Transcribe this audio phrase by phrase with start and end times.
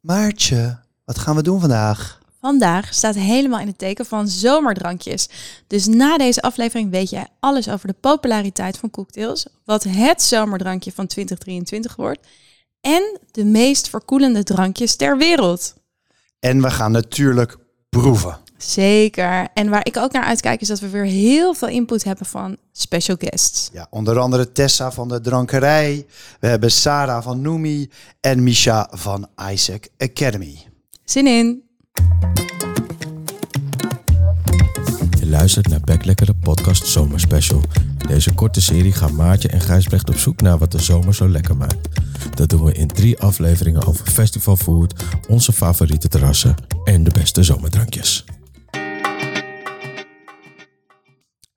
[0.00, 2.20] Maartje, wat gaan we doen vandaag?
[2.40, 5.28] Vandaag staat helemaal in het teken van zomerdrankjes.
[5.66, 10.92] Dus na deze aflevering weet jij alles over de populariteit van cocktails, wat het zomerdrankje
[10.92, 12.26] van 2023 wordt
[12.80, 15.74] en de meest verkoelende drankjes ter wereld.
[16.38, 17.56] En we gaan natuurlijk
[17.88, 18.38] proeven.
[18.62, 19.48] Zeker.
[19.54, 22.56] En waar ik ook naar uitkijk is dat we weer heel veel input hebben van
[22.72, 23.70] special guests.
[23.72, 26.06] Ja, onder andere Tessa van de Drankerij.
[26.40, 27.90] We hebben Sarah van Noemi
[28.20, 30.58] en Misha van Isaac Academy.
[31.04, 31.62] Zin in.
[35.18, 37.62] Je luistert naar Backlekker podcast Zomerspecial.
[37.98, 41.28] In deze korte serie gaan Maartje en Gijsbrecht op zoek naar wat de zomer zo
[41.28, 41.88] lekker maakt.
[42.34, 44.94] Dat doen we in drie afleveringen over festivalfood,
[45.28, 48.24] onze favoriete terrassen en de beste zomerdrankjes.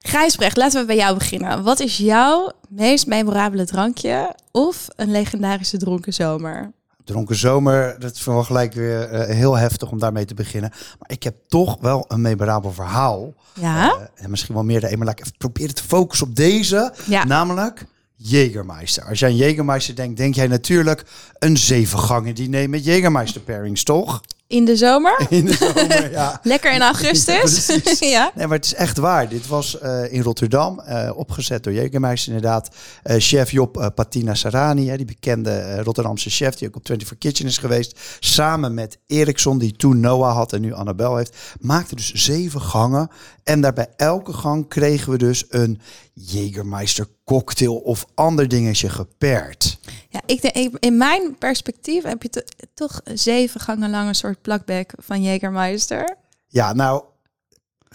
[0.05, 1.63] Gijsbrecht, laten we bij jou beginnen.
[1.63, 6.71] Wat is jouw meest memorabele drankje of een legendarische dronken zomer?
[7.03, 10.69] Dronken zomer, dat is wel gelijk weer eh, heel heftig om daarmee te beginnen.
[10.99, 13.33] Maar ik heb toch wel een memorabel verhaal.
[13.59, 13.91] Ja?
[13.91, 16.35] Eh, en misschien wel meer de een, maar laat ik even proberen te focussen op
[16.35, 16.93] deze.
[17.05, 17.23] Ja.
[17.23, 19.05] Namelijk Jägermeister.
[19.09, 21.03] Als jij aan Jägermeister denkt, denk jij natuurlijk
[21.39, 24.21] een zevengangen diner met Jägermeister pairings, toch?
[24.53, 25.25] In de zomer?
[25.29, 26.39] In de zomer, ja.
[26.43, 27.67] Lekker in augustus?
[27.99, 28.31] Ja.
[28.35, 29.29] Nee, maar het is echt waar.
[29.29, 32.75] Dit was eh, in Rotterdam, eh, opgezet door Jägermeister inderdaad.
[33.03, 37.45] Eh, chef Job Patina Sarani, hè, die bekende Rotterdamse chef die ook op 24 Kitchen
[37.45, 37.99] is geweest.
[38.19, 41.35] Samen met Eriksson, die toen Noah had en nu Annabel heeft.
[41.59, 43.09] Maakte dus zeven gangen.
[43.43, 45.79] En daarbij elke gang kregen we dus een
[46.13, 49.79] Jägermeister cocktail of ander dingetje geperd.
[50.13, 52.41] Ja, ik denk, in mijn perspectief heb je to-
[52.73, 56.15] toch zeven gangen lang een soort plakback van Jägermeister.
[56.47, 57.03] Ja, nou,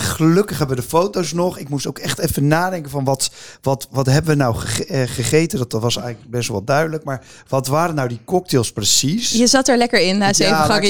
[0.02, 1.58] gelukkig hebben we de foto's nog.
[1.58, 3.30] Ik moest ook echt even nadenken van wat,
[3.62, 4.56] wat, wat hebben we nou
[4.88, 5.58] eh, gegeten.
[5.68, 7.04] Dat was eigenlijk best wel duidelijk.
[7.04, 9.30] Maar wat waren nou die cocktails precies?
[9.30, 10.82] Je zat er lekker in na zeven Ja, gangen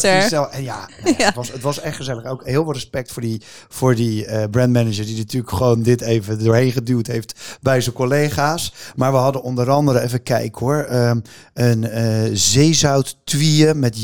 [0.00, 0.30] zeg-
[0.62, 2.24] ja, en nou ja, Het, was, het was echt gezellig.
[2.24, 6.44] Ook heel veel respect voor die, voor die eh, brandmanager die natuurlijk gewoon dit even
[6.44, 8.72] doorheen geduwd heeft bij zijn collega's.
[8.96, 11.20] Maar we hadden onder andere, even kijken hoor, ehm,
[11.54, 13.96] een eh zeezout twieën met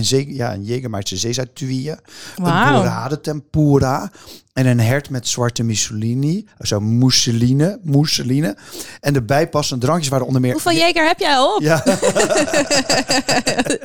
[0.00, 1.96] zee, ja, een Jägermeister zeezout twieën.
[2.36, 2.74] Een Wauw.
[2.82, 3.83] dorade tempura.
[3.84, 4.10] tá
[4.54, 6.46] En een hert met zwarte mussolini.
[6.58, 8.56] Zo mousseline, mousseline.
[9.00, 10.52] En erbij passende drankjes waren onder meer...
[10.52, 11.58] Hoeveel Jäger heb jij op?
[11.62, 11.82] Ja,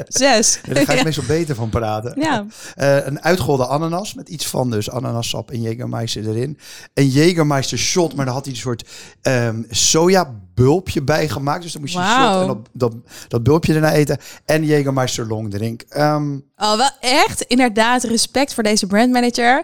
[0.08, 0.60] Zes.
[0.74, 2.14] daar ga ik meestal beter van praten.
[2.22, 2.46] Ja.
[2.76, 6.58] Eh, een uitgeholde ananas met iets van dus ananassap en Jägermeister erin.
[6.94, 8.84] Een Jägermeister shot, maar daar had hij een soort
[9.22, 11.62] ehm sojabulpje bij gemaakt.
[11.64, 12.94] Dus dan moest je shot en dat, dat,
[13.28, 14.18] dat bulpje erna eten.
[14.46, 15.82] En Jägermeister long drink.
[15.90, 19.64] Ehm, Oh, wel echt inderdaad respect voor deze brandmanager.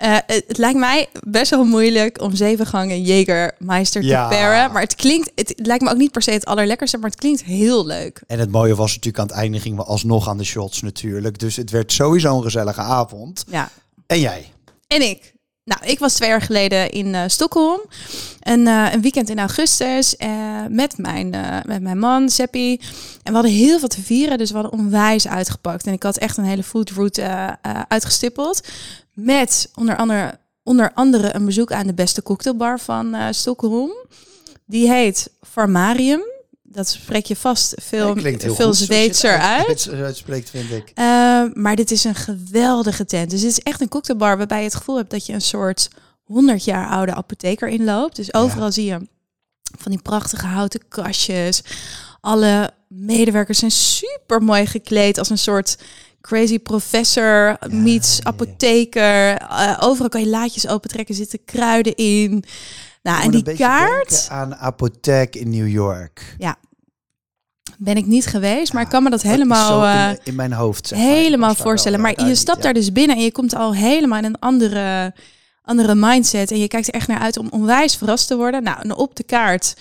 [0.00, 4.28] Eh, het, het lijkt mij best wel moeilijk om zeven gangen Jägermeister Ja.
[4.28, 4.72] te paren.
[4.72, 7.18] Maar het klinkt, het, het lijkt me ook niet per se het allerlekkerste, maar het
[7.18, 8.22] klinkt heel leuk.
[8.26, 11.38] en het mooie was natuurlijk aan het einde gingen we alsnog aan de shots natuurlijk.
[11.38, 13.44] Dus het werd sowieso een gezellige avond.
[13.50, 13.70] Ja.
[14.06, 14.52] En jij?
[14.86, 15.32] En ik.
[15.70, 17.80] Nou, ik was twee jaar geleden in eh Stockholm.
[18.40, 20.30] Een, eh, een weekend in augustus eh,
[20.68, 21.30] met, mijn,
[21.66, 22.80] met mijn man, Seppi.
[23.22, 25.86] En we hadden heel veel te vieren, dus we hadden onwijs uitgepakt.
[25.86, 28.68] En ik had echt een hele foodroute eh eh, uitgestippeld.
[29.12, 33.92] Met onder andere, onder andere een bezoek aan de beste cocktailbar van Stockholm.
[34.64, 36.22] Die heet Farmarium.
[36.72, 39.66] Dat spreek je vast veel, heel veel goed, Zweedser uit.
[39.66, 40.92] uit- uitspreekt, vind ik.
[40.94, 41.04] Uh,
[41.52, 43.30] maar dit is een geweldige tent.
[43.30, 45.88] Dus dit is echt een cocktailbar waarbij je het gevoel hebt dat je een soort
[46.22, 48.16] 100 jaar oude apotheker inloopt.
[48.16, 48.98] Dus overal zie je
[49.78, 51.62] van die prachtige houten kastjes.
[52.20, 55.78] Alle medewerkers zijn super mooi gekleed als een soort
[56.20, 59.40] crazy professor meets apotheker.
[59.42, 62.44] Uh, overal kan je laadjes opentrekken, zitten kruiden in.
[63.02, 66.36] Nou, en een die kaart aan apotheek in New York.
[67.78, 70.52] ben ik niet geweest, maar Ja, ik kan me dat helemaal eh, in, in mijn
[70.52, 70.86] hoofd.
[70.86, 71.08] Zeg maar.
[71.08, 72.00] helemaal voorstellen.
[72.00, 75.14] Maar ja, je stapt daar dus binnen en je komt al helemaal in een andere,
[75.62, 76.50] andere mindset.
[76.50, 78.62] En je kijkt er echt naar uit om onwijs verrast te worden.
[78.62, 79.76] Nou, en op de kaart,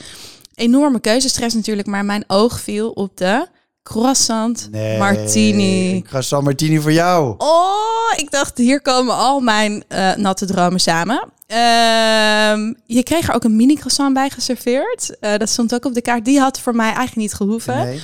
[0.55, 1.87] enorme keuzestress natuurlijk.
[1.87, 3.47] Maar mijn oog viel op de
[3.93, 5.91] croissant Nee, martini.
[5.95, 7.35] een Croissant martini voor jou.
[7.37, 11.29] Oh, ik dacht, hier komen al mijn eh, natte dromen samen.
[11.47, 15.19] Ehm, je kreeg er ook een mini croissant bij geserveerd.
[15.19, 16.25] Eh, dat stond ook op de kaart.
[16.25, 17.75] Die had voor mij eigenlijk niet gehoeven.
[17.77, 18.01] Nee.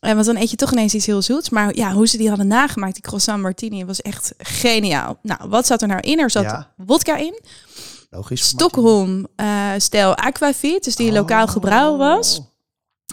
[0.00, 1.50] Eh, want dan eet je toch ineens iets heel zoets.
[1.50, 5.18] Maar ja, hoe ze die hadden nagemaakt, die croissant martini, was echt geniaal.
[5.22, 6.18] Nou, wat zat er nou in?
[6.20, 6.70] Er zat Ja.
[6.76, 7.40] wodka in.
[8.10, 8.42] Logisch.
[8.48, 9.46] Stockholm eh
[9.78, 12.40] stijl aquavit, dus die lokaal gebrouwen was.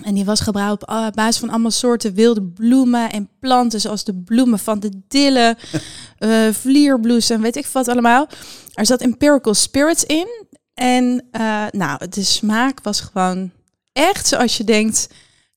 [0.03, 4.03] En die was gebrouwen op eh, basis van allemaal soorten wilde bloemen en planten, zoals
[4.03, 5.57] de bloemen van de dille,
[6.17, 8.27] eh vlierbloesem, weet ik wat allemaal.
[8.73, 10.27] Er zat empirical spirits in.
[10.73, 13.51] En eh, nou, de smaak was gewoon
[13.93, 15.07] echt zoals je denkt.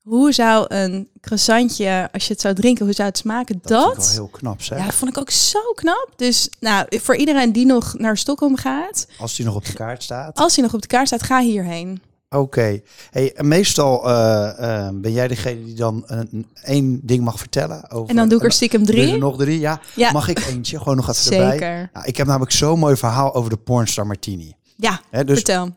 [0.03, 3.59] hoe zou een croissantje, als je het zou drinken, hoe zou het smaken?
[3.63, 4.79] Dat, Dat, wel heel knap, zeg.
[4.79, 6.09] ja, dat vond ik ook zo knap.
[6.17, 10.03] Dus nou, voor iedereen die nog naar Stockholm gaat, Als die nog op de kaart
[10.03, 10.37] staat.
[10.39, 12.03] als hij nog op de kaart staat, ga hierheen.
[12.31, 12.81] Oké.
[13.11, 17.91] Hey, meestal eh, eh, ben jij degene die dan een, één ding mag vertellen.
[17.91, 19.13] Over, En dan doe ik er stiekem drie.
[19.13, 19.81] er nog drie, ja.
[19.97, 20.13] Ja.
[20.13, 20.79] Mag ik eentje?
[20.79, 21.51] Gewoon nog even erbij.
[21.51, 21.91] Zeker.
[21.93, 24.55] Nou, ik heb namelijk zo'n mooi verhaal over de pornstar Martini.
[24.77, 25.77] Ja, Hè, dus vertel.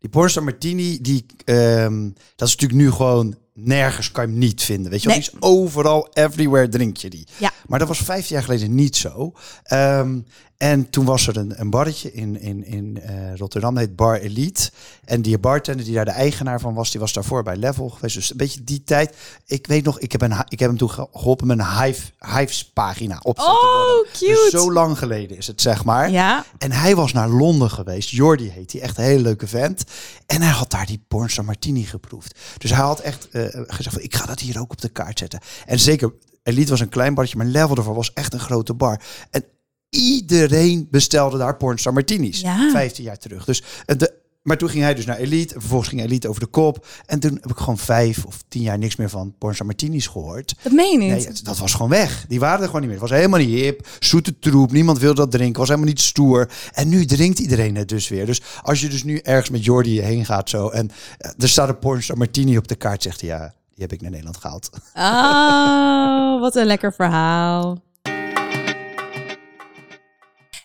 [0.00, 2.02] die pornstar Martini, die, ehm,
[2.36, 4.90] dat is natuurlijk nu gewoon nergens kan je hem niet vinden.
[4.90, 5.26] Weet je wel, Nee.
[5.30, 7.26] die is overal, everywhere drink je die.
[7.38, 7.50] Ja.
[7.66, 9.32] Maar dat was vijf jaar geleden niet zo.
[9.62, 10.18] Ehm,
[10.56, 14.70] en toen was er een, een barretje in, in, in eh, Rotterdam, heet Bar Elite.
[15.04, 18.14] En die bartender die daar de eigenaar van was, die was daarvoor bij Level geweest.
[18.14, 19.16] Dus een beetje die tijd.
[19.46, 22.02] Ik weet nog, ik heb, een, ik heb hem toen ge- geholpen met een Hive,
[22.18, 23.96] Hives pagina op te worden.
[23.98, 24.58] Oh, Dus cute.
[24.58, 26.10] zo lang geleden is het, zeg maar.
[26.10, 28.08] Ja, En hij was naar Londen geweest.
[28.08, 29.84] Jordi heet hij, echt een hele leuke vent.
[30.26, 32.38] En hij had daar die Pornstar Martini geproefd.
[32.58, 35.18] Dus hij had echt eh, gezegd van, ik ga dat hier ook op de kaart
[35.18, 35.40] zetten.
[35.66, 36.12] En zeker,
[36.42, 39.00] Elite was een klein barretje, maar Level ervoor was echt een grote bar.
[39.30, 39.44] En
[39.90, 42.40] iedereen bestelde daar Pornstar Martinis.
[42.40, 42.70] Ja.
[42.70, 43.44] 15 jaar terug.
[43.44, 45.54] Dus de, maar toen ging hij dus naar Elite.
[45.54, 46.86] En vervolgens ging Elite over de kop.
[47.06, 50.54] En toen heb ik gewoon vijf of tien jaar niks meer van Pornstar Martinis gehoord.
[50.62, 51.10] dat meen je niet.
[51.16, 52.24] Nee, het- dat was gewoon weg.
[52.28, 53.00] Die waren er gewoon niet meer.
[53.00, 53.88] Het was helemaal niet hip.
[54.00, 54.72] Zoete troep.
[54.72, 55.58] Niemand wilde dat drinken.
[55.58, 56.50] Was helemaal niet stoer.
[56.72, 58.26] En nu drinkt iedereen het dus weer.
[58.26, 60.68] Dus als je dus nu ergens met Jordi heen gaat zo.
[60.68, 63.02] En eh, er staat een pornstar martini op de kaart.
[63.02, 63.38] Zegt hij, ja,
[63.74, 64.68] die heb ik naar Nederland gehaald.
[64.94, 67.84] Oh, wat een lekker verhaal.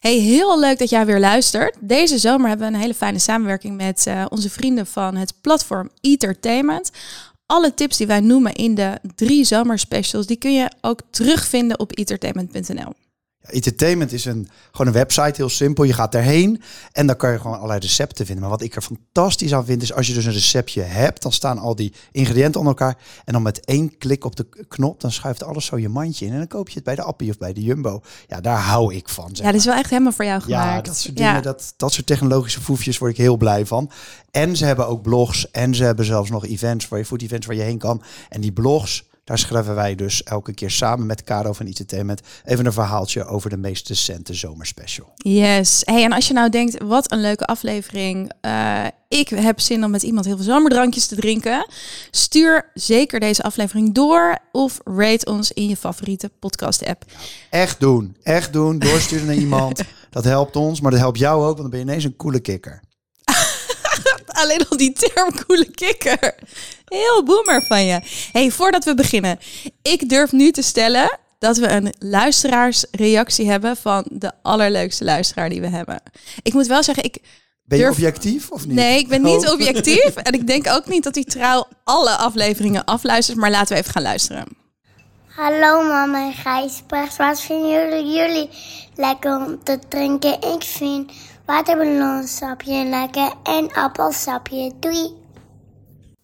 [0.02, 1.78] Hey, heel leuk dat jij weer luistert.
[1.80, 5.90] Deze zomer hebben we een hele fijne samenwerking met eh, onze vrienden van het platform
[6.02, 6.92] Entertainment.
[7.46, 11.92] Alle tips die wij noemen in de drie zomerspecials, die kun je ook terugvinden op
[11.92, 12.94] entertainment.nl.
[13.42, 15.84] Entertainment is een, gewoon een website, heel simpel.
[15.84, 16.62] Je gaat daarheen
[16.92, 18.44] en dan kan je gewoon allerlei recepten vinden.
[18.44, 21.32] Maar wat ik er fantastisch aan vind, is als je dus een receptje hebt, dan
[21.32, 22.98] staan al die ingrediënten onder elkaar.
[23.26, 26.32] En dan met één klik op de knop, dan schuift alles zo je mandje in.
[26.32, 28.02] En dan koop je het bij de Appie of bij de Jumbo.
[28.28, 29.30] Ja, daar hou ik van.
[29.36, 30.66] Zeg Ja, dit is wel echt helemaal voor jou gemaakt.
[30.76, 31.42] Ja, dat soort dingen, Ja.
[31.42, 33.92] dat, dat soort technologische foefjes word ik heel blij van.
[34.32, 37.48] En ze hebben ook blogs en ze hebben zelfs nog events, waar je food events
[37.48, 38.02] waar je heen kan.
[38.30, 42.66] En die blogs, daar schrijven wij dus elke keer samen met Caro van Entertainment even
[42.66, 45.12] een verhaaltje over de meest recente zomerspecial.
[45.16, 45.82] Yes.
[45.86, 48.32] Hey, en als je nou denkt, wat een leuke aflevering.
[48.42, 51.68] eh, ik heb zin om met iemand heel veel zomerdrankjes te drinken.
[52.12, 57.04] Stuur zeker deze aflevering door of rate ons in je favoriete podcast app.
[57.50, 59.84] Echt doen, echt doen, doorsturen naar iemand.
[60.10, 62.40] Dat helpt ons, maar dat helpt jou ook, want dan ben je ineens een coole
[62.40, 62.82] kikker.
[64.32, 66.36] Alleen al die term coole kikker.
[66.86, 68.00] Heel boomer van je.
[68.32, 69.40] Hey, voordat we beginnen.
[69.82, 75.62] Ik durf nu te stellen dat we een luisteraarsreactie hebben van de allerleukste luisteraar die
[75.62, 76.02] we hebben.
[76.42, 77.18] Ik moet wel zeggen, ik
[77.64, 78.76] Ben je Durf- objectief of niet?
[78.76, 79.52] Nee, ik ben niet Oh.
[79.54, 80.16] objectief.
[80.24, 83.38] En ik denk ook niet dat hij trouw alle afleveringen afluistert.
[83.38, 84.46] Maar laten we even gaan luisteren.
[85.36, 88.50] Hallo mama en Gijsbrecht, wat vinden jullie, jullie
[88.96, 90.34] lekker om te drinken?
[90.34, 91.12] Ik vind
[91.46, 94.72] waterballonsapje lekker en appelsapje.
[94.80, 95.20] Doei!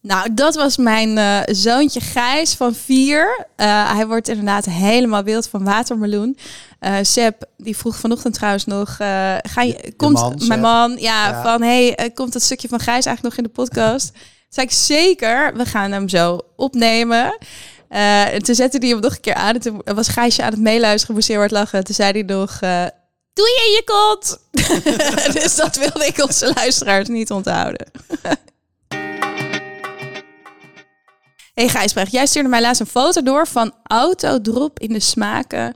[0.01, 3.45] Nou, dat was mijn eh, zoontje Gijs van vier.
[3.55, 6.37] Eh, hij wordt inderdaad helemaal wild van watermeloen.
[6.79, 8.89] Eh Seb, die vroeg vanochtend trouwens nog...
[8.99, 11.41] eh, ga je, komt man, mijn man, ja, Ja.
[11.43, 11.61] van...
[11.61, 14.13] hey, komt dat stukje van Gijs eigenlijk nog in de podcast?
[14.13, 17.37] Toen zei ik, zeker, we gaan hem zo opnemen.
[17.89, 19.53] Eh, en toen zette hij hem nog een keer aan.
[19.53, 21.83] En toen was Gijsje aan het meeluisteren, moest heel hard lachen.
[21.83, 22.59] Toen zei hij nog...
[23.37, 24.39] Doe je in je kont!
[25.41, 27.91] dus dat wilde ik onze luisteraars niet onthouden.
[31.53, 35.75] Hey Gijsbrecht, jij stuurde mij laatst een foto door van autodrop in de smaken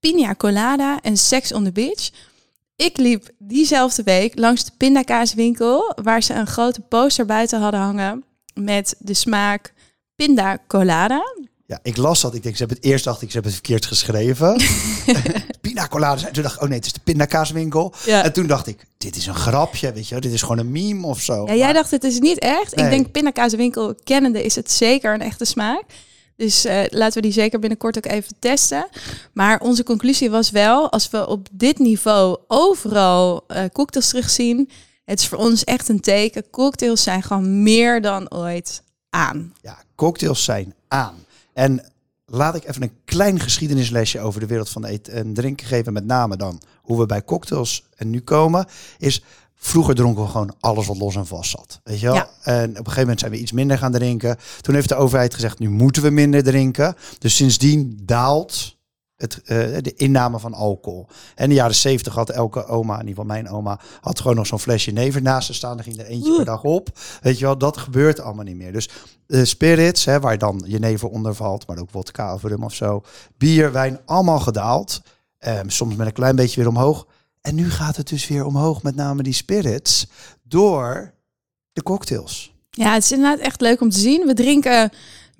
[0.00, 2.10] pina colada en sex on the beach.
[2.76, 8.24] Ik liep diezelfde week langs de pindakaaswinkel waar ze een grote poster buiten hadden hangen
[8.54, 9.72] met de smaak
[10.14, 11.22] pinda colada.
[11.66, 12.34] Ja, ik las dat.
[12.34, 14.60] Ik denk, ze hebben het eerst dacht ik, ze hebben het verkeerd geschreven.
[15.74, 16.16] Pina.
[16.26, 17.94] En toen dacht ik, oh nee, het is de pindakaaswinkel.
[18.04, 18.24] Ja.
[18.24, 20.20] En toen dacht ik, dit is een grapje, weet je.
[20.20, 21.46] Dit is gewoon een meme of zo.
[21.46, 22.76] Ja, jij dacht het is niet echt.
[22.76, 22.84] Nee.
[22.84, 25.84] Ik denk pindakaaswinkel kennende is het zeker een echte smaak.
[26.36, 28.88] Dus eh, laten we die zeker binnenkort ook even testen.
[29.32, 34.70] Maar onze conclusie was wel, als we op dit niveau overal eh, cocktails terugzien,
[35.04, 36.50] het is voor ons echt een teken.
[36.50, 39.54] Cocktails zijn gewoon meer dan ooit aan.
[39.60, 41.14] Ja, cocktails zijn aan.
[41.52, 41.91] En
[42.32, 45.92] laat ik even een klein geschiedenislesje over de wereld van eten en drinken geven.
[45.92, 48.66] Met name dan hoe we bij cocktails en nu komen.
[48.98, 49.22] Is
[49.54, 51.80] vroeger dronken we gewoon alles wat los en vast zat.
[51.84, 52.14] Weet je wel?
[52.14, 52.30] Ja.
[52.42, 54.36] En op een gegeven moment zijn we iets minder gaan drinken.
[54.60, 56.96] Toen heeft de overheid gezegd, nu moeten we minder drinken.
[57.18, 58.76] Dus sindsdien daalt
[59.22, 61.06] het, eh, de inname van alcohol.
[61.34, 64.36] En in de jaren zeventig had elke oma, in ieder geval mijn oma, had gewoon
[64.36, 65.78] nog zo'n flesje never naast ze staan.
[65.78, 66.88] Er ging er eentje per dag op.
[67.20, 68.72] Weet je wel, dat gebeurt allemaal niet meer.
[68.72, 68.88] Dus
[69.26, 73.02] de spirits, hè, waar dan jenever onder valt, maar ook wodka of rum of zo.
[73.38, 75.00] Bier, wijn, allemaal gedaald.
[75.38, 77.06] Ehm, soms met een klein beetje weer omhoog.
[77.40, 80.06] En nu gaat het dus weer omhoog, met name die spirits,
[80.42, 81.14] door
[81.72, 82.52] de cocktails.
[82.70, 84.26] Ja, het is inderdaad echt leuk om te zien.
[84.26, 84.90] We drinken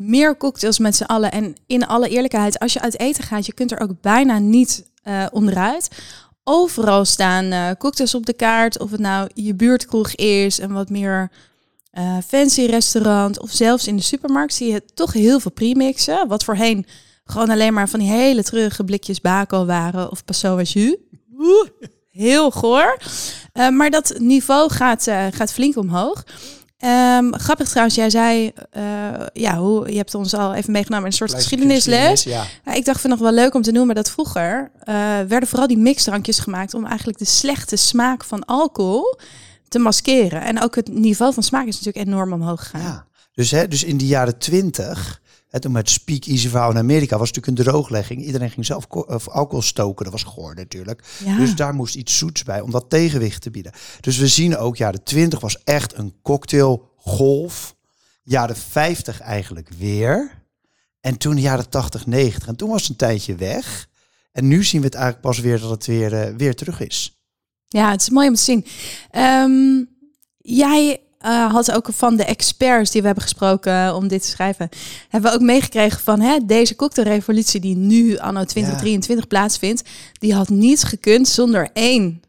[0.09, 1.33] meer cocktails met z'n allen.
[1.33, 4.91] En in alle eerlijkheid, als je uit eten gaat, je kunt er ook bijna niet
[5.03, 5.89] eh, onderuit.
[6.45, 8.79] Overal staan eh, cocktails op de kaart.
[8.79, 11.31] Of het nou je buurtkroeg is, een wat meer
[11.91, 13.41] eh, fancy restaurant.
[13.41, 16.29] Of zelfs in de supermarkt zie je toch heel veel premixen.
[16.29, 16.87] Wat voorheen
[17.25, 20.11] gewoon alleen maar van die hele treurige blikjes bako waren.
[20.11, 20.23] Of
[20.63, 20.97] jus.
[21.39, 21.69] Oeh,
[22.11, 22.99] heel goor.
[23.53, 26.25] Maar dat niveau gaat, gaat flink omhoog.
[26.85, 28.83] Um, grappig trouwens, jij zei, uh,
[29.33, 32.09] ja, hoe, je hebt ons al even meegenomen in een soort geschiedenisles.
[32.11, 32.75] geschiedenis, ja.
[32.75, 34.95] Ik dacht van nog wel leuk om te noemen dat vroeger eh,
[35.29, 39.19] werden vooral die mixdrankjes gemaakt om eigenlijk de slechte smaak van alcohol
[39.69, 40.43] te maskeren.
[40.43, 42.81] En ook het niveau van smaak is natuurlijk enorm omhoog gegaan.
[42.81, 43.07] Ja.
[43.35, 45.21] Dus, hè, dus in de jaren twintig,
[45.53, 48.25] hè, toen met Speak Easy verhaal in Amerika, was natuurlijk een drooglegging.
[48.25, 48.87] Iedereen ging zelf
[49.29, 50.05] alcohol stoken.
[50.05, 51.05] Dat was goor natuurlijk.
[51.25, 51.37] Ja.
[51.37, 53.73] Dus daar moest iets zoets bij om dat tegenwicht te bieden.
[54.01, 57.77] Dus we zien ook, jaren 20 was echt een cocktailgolf.
[58.23, 60.43] Jaren 50 eigenlijk weer.
[61.01, 62.49] En toen de jaren 80, 90.
[62.49, 63.89] En toen was het een tijdje weg.
[64.33, 67.23] En nu zien we het eigenlijk pas weer dat het weer, eh, weer terug is.
[67.69, 68.67] Ja, het is mooi om te zien.
[69.11, 69.85] Ehm,
[70.39, 74.29] jij eh, had ook van de experts die we hebben gesproken eh, om dit te
[74.29, 74.69] schrijven,
[75.09, 80.49] hebben we ook meegekregen van hè, deze cocktailrevolutie die nu anno 2023 plaatsvindt, die had
[80.49, 82.23] niet gekund zonder één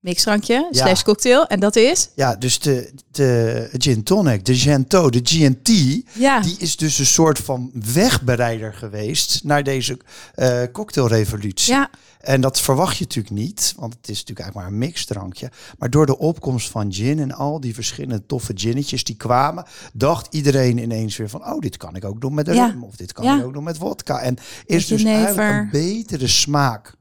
[0.00, 0.84] mixdrankje Ja.
[0.86, 1.46] slash cocktail.
[1.46, 2.08] En dat is?
[2.14, 5.68] Ja, dus de, de gin tonic, de Gento, de GNT,
[6.12, 6.40] Ja.
[6.40, 9.98] die is dus een soort van wegbereider geweest naar deze
[10.34, 11.72] eh, cocktailrevolutie.
[11.74, 15.50] Ja, En dat verwacht je natuurlijk niet, want het is natuurlijk eigenlijk maar een mixdrankje.
[15.78, 20.34] Maar door de opkomst van gin en al die verschillende toffe ginnetjes die kwamen, dacht
[20.34, 22.66] iedereen ineens weer van, oh, dit kan ik ook doen met Ja.
[22.66, 23.38] rum of dit kan Ja.
[23.38, 24.18] ik ook doen met vodka.
[24.20, 26.98] En is dus eigenlijk een betere smaak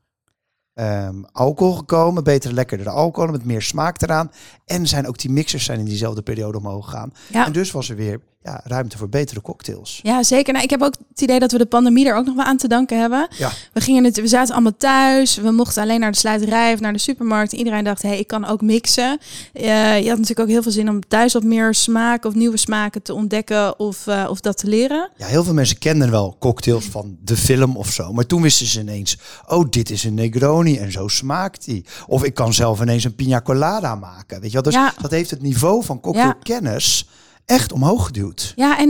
[0.74, 4.32] ehm, alcohol gekomen, betere lekkerdere alcohol met meer smaak eraan.
[4.66, 7.14] En zijn ook die mixers zijn in diezelfde periode omhoog gegaan.
[7.28, 7.46] ja.
[7.46, 10.00] En dus was er weer ja, ruimte voor betere cocktails.
[10.04, 10.54] Ja, zeker.
[10.54, 12.58] Nou, ik heb ook het idee dat we de pandemie er ook nog wel aan
[12.58, 13.28] te danken hebben.
[13.38, 13.52] Ja.
[13.74, 15.36] We, gingen het, we zaten allemaal thuis.
[15.38, 17.52] We mochten alleen naar de sluiterij of naar de supermarkt.
[17.54, 19.20] Iedereen dacht, hé, hey, ik kan ook mixen.
[19.54, 19.64] Eh,
[20.00, 23.02] je had natuurlijk ook heel veel zin om thuis wat meer smaak of nieuwe smaken
[23.02, 25.10] te ontdekken of, eh, of dat te leren.
[25.18, 28.14] Ja, heel veel mensen kenden wel cocktails van de film of zo.
[28.14, 29.18] Maar toen wisten ze ineens,
[29.48, 31.86] oh, dit is een Negroni en zo smaakt die.
[32.08, 34.42] Of ik kan zelf ineens een pina colada maken.
[34.42, 34.64] Weet je wel?
[34.64, 34.94] Dus Ja.
[35.02, 37.08] dat heeft het niveau van cocktailkennis
[37.50, 38.54] echt omhoog geduwd.
[38.56, 38.90] Ja, en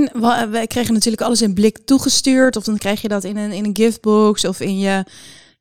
[0.52, 2.56] we, kregen natuurlijk alles in blik toegestuurd.
[2.56, 5.04] Of dan kreeg je dat in een, in een giftbox of in je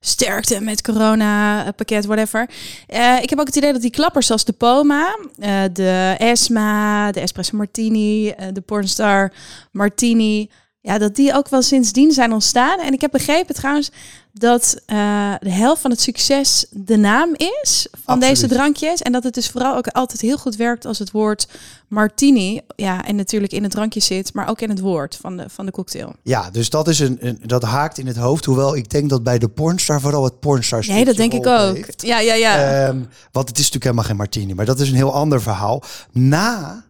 [0.01, 2.51] sterkte met corona eh, pakket, whatever.
[2.87, 7.13] Eh, ik heb ook het idee dat die klappers zoals de Poma, eh, de Esma,
[7.13, 9.33] de Espresso Martini, eh, de Pornstar
[9.73, 10.51] Martini,
[10.89, 12.79] ja, dat die ook wel sindsdien zijn ontstaan.
[12.79, 13.91] En ik heb begrepen trouwens
[14.33, 18.41] dat eh, de helft van het succes de naam is van Absoluut.
[18.41, 19.03] deze drankjes.
[19.03, 21.49] En dat het dus vooral ook altijd heel goed werkt als het woord
[21.89, 25.45] martini, ja, en natuurlijk in het drankje zit, maar ook in het woord van de,
[25.49, 26.13] van de cocktail.
[26.23, 28.45] Ja, dus dat, is een, een, dat haakt in het hoofd.
[28.45, 31.77] Hoewel ik denk dat bij de pornstar vooral het pornstar Nee, dat denk ik ook.
[31.77, 32.03] Heeft.
[32.07, 32.87] Ja, ja, ja.
[32.87, 33.03] Ehm,
[33.33, 34.55] want het is natuurlijk helemaal geen martini.
[34.55, 35.83] Maar dat is een heel ander verhaal.
[36.13, 36.87] Na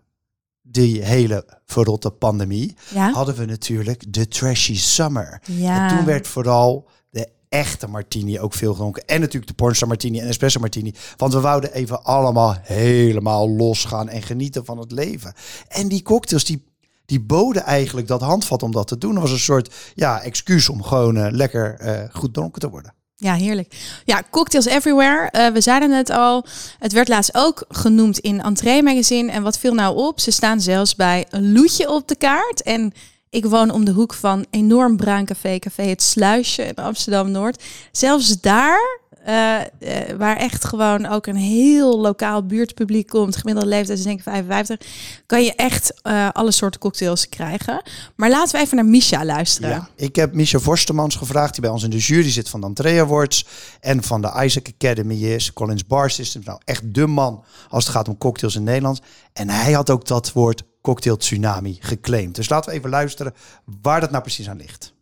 [0.70, 3.10] die hele verrotte pandemie ja.
[3.10, 5.42] hadden we natuurlijk de Trashy Summer.
[5.44, 5.90] ja.
[5.90, 9.04] En toen werd vooral de echte martini ook veel gedronken.
[9.06, 10.94] En natuurlijk de pornstar martini en espresso martini.
[11.16, 15.34] Want we wouden even allemaal helemaal losgaan en genieten van het leven.
[15.68, 16.64] En die cocktails, die,
[17.04, 19.12] die boden eigenlijk dat handvat om dat te doen.
[19.12, 22.94] Dat was een soort ja, excuus om gewoon eh, lekker eh, goed dronken te worden.
[23.20, 23.74] Ja, heerlijk.
[24.04, 25.30] Ja, cocktails everywhere.
[25.30, 26.44] Eh, we zeiden het al.
[26.78, 29.30] Het werd laatst ook genoemd in Entree Magazine.
[29.30, 30.20] En wat viel nou op?
[30.20, 32.62] Ze staan zelfs bij een loetje op de kaart.
[32.62, 32.92] En
[33.30, 37.62] ik woon om de hoek van enorm bruin café, café Het Sluisje in Amsterdam-Noord.
[37.92, 43.98] Zelfs daar, eh, eh, waar echt gewoon ook een heel lokaal buurtpubliek komt, gemiddelde leeftijd
[43.98, 44.86] is denk ik 55,
[45.26, 47.82] kan je echt eh, alle soorten cocktails krijgen.
[48.16, 49.70] Maar laten we even naar Misha luisteren.
[49.70, 49.88] Ja.
[49.96, 53.00] Ik heb Micha Vorstemans gevraagd, die bij ons in de jury zit van de Entree
[53.00, 53.46] Awards
[53.80, 56.44] en van de Isaac Academy is, Collins Bar Systems.
[56.44, 59.00] Nou, echt de man als het gaat om cocktails in Nederland.
[59.32, 62.34] En hij had ook dat woord cocktail tsunami geclaimd.
[62.34, 63.34] Dus laten we even luisteren
[63.82, 64.94] waar dat nou precies aan ligt.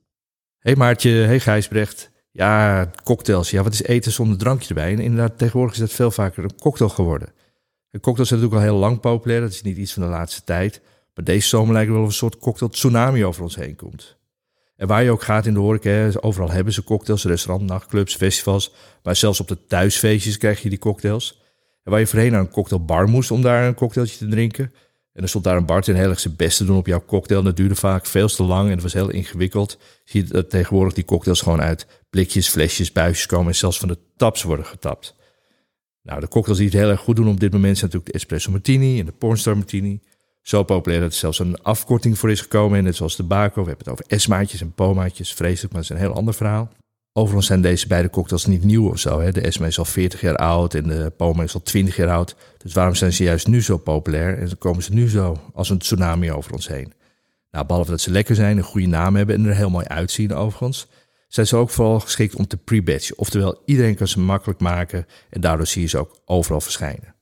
[0.58, 2.14] Hey Maartje, hey Gijsbrecht.
[2.36, 3.50] Ja, cocktails.
[3.50, 4.92] Ja, wat is eten zonder drankje erbij?
[4.92, 7.28] En inderdaad, tegenwoordig is dat veel vaker een cocktail geworden.
[7.90, 9.40] En cocktails zijn natuurlijk al heel lang populair.
[9.40, 10.80] Dat is niet iets van de laatste tijd.
[11.14, 14.16] Maar deze zomer lijkt er wel of een soort cocktail tsunami over ons heen komt.
[14.76, 18.72] En waar je ook gaat in de horeca, overal hebben ze cocktails, restaurants, nachtclubs, festivals.
[19.02, 21.42] Maar zelfs op de thuisfeestjes krijg je die cocktails.
[21.84, 24.64] En waar je voorheen naar een cocktailbar moest om daar een cocktailtje te drinken.
[25.12, 27.42] En dan stond daar een bartender heel erg zijn best te doen op jouw cocktail.
[27.42, 29.78] Dat duurde vaak veel te lang en het was heel ingewikkeld.
[30.04, 33.88] Zie je dat tegenwoordig die cocktails gewoon uit blikjes, flesjes, buisjes komen en zelfs van
[33.88, 35.14] de taps worden getapt.
[36.02, 38.18] Nou, de cocktails die het heel erg goed doen op dit moment zijn natuurlijk de
[38.18, 40.00] espresso martini en de pornstar martini.
[40.42, 42.78] Zo populair dat er zelfs een afkorting voor is gekomen.
[42.78, 45.34] En net zoals de Baco, we hebben het over Esmaatjes en Pomaatjes.
[45.34, 46.68] Vreselijk, maar dat is een heel ander verhaal.
[47.12, 49.20] Overigens zijn deze beide cocktails niet nieuw of zo.
[49.20, 49.32] Hè.
[49.32, 52.36] De Esma is al 40 jaar oud en de Poma is al 20 jaar oud.
[52.58, 55.78] Dus waarom zijn ze juist nu zo populair en komen ze nu zo als een
[55.78, 56.92] tsunami over ons heen?
[57.50, 60.34] Nou, behalve dat ze lekker zijn, een goede naam hebben en er heel mooi uitzien
[60.34, 60.86] overigens,
[61.26, 63.18] zijn ze ook vooral geschikt om te pre-batchen.
[63.18, 67.14] Oftewel, iedereen kan ze makkelijk maken en daardoor zie je ze ook overal verschijnen.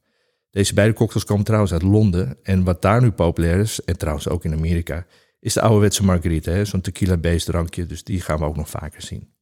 [0.51, 2.37] Deze beide cocktails komen trouwens uit Londen.
[2.43, 5.07] En wat daar nu populair is, en trouwens ook in Amerika,
[5.41, 6.65] is de ouderwetse margarita.
[6.65, 9.33] Zo'n tequila-based drankje, dus die gaan we ook nog vaker zien.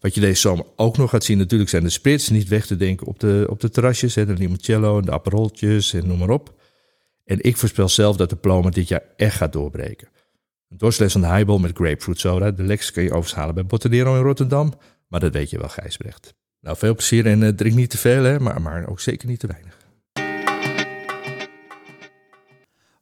[0.00, 2.28] Wat je deze zomer ook nog gaat zien natuurlijk zijn de spirits.
[2.28, 5.92] Niet weg te denken op de, op de terrasjes, hè, de limoncello en de aperoltjes
[5.92, 6.54] en noem maar op.
[7.24, 10.08] En ik voorspel zelf dat de Ploma dit jaar echt gaat doorbreken.
[10.68, 12.50] Een dorsles van de highball met grapefruit soda.
[12.50, 14.72] De lekkerste kun je overigens halen bij Bottanero in Rotterdam.
[15.08, 16.34] Maar dat weet je wel, Gijsbrecht.
[16.60, 19.40] Nou, veel plezier en eh, drink niet te veel, hè, maar, maar ook zeker niet
[19.40, 19.76] te weinig.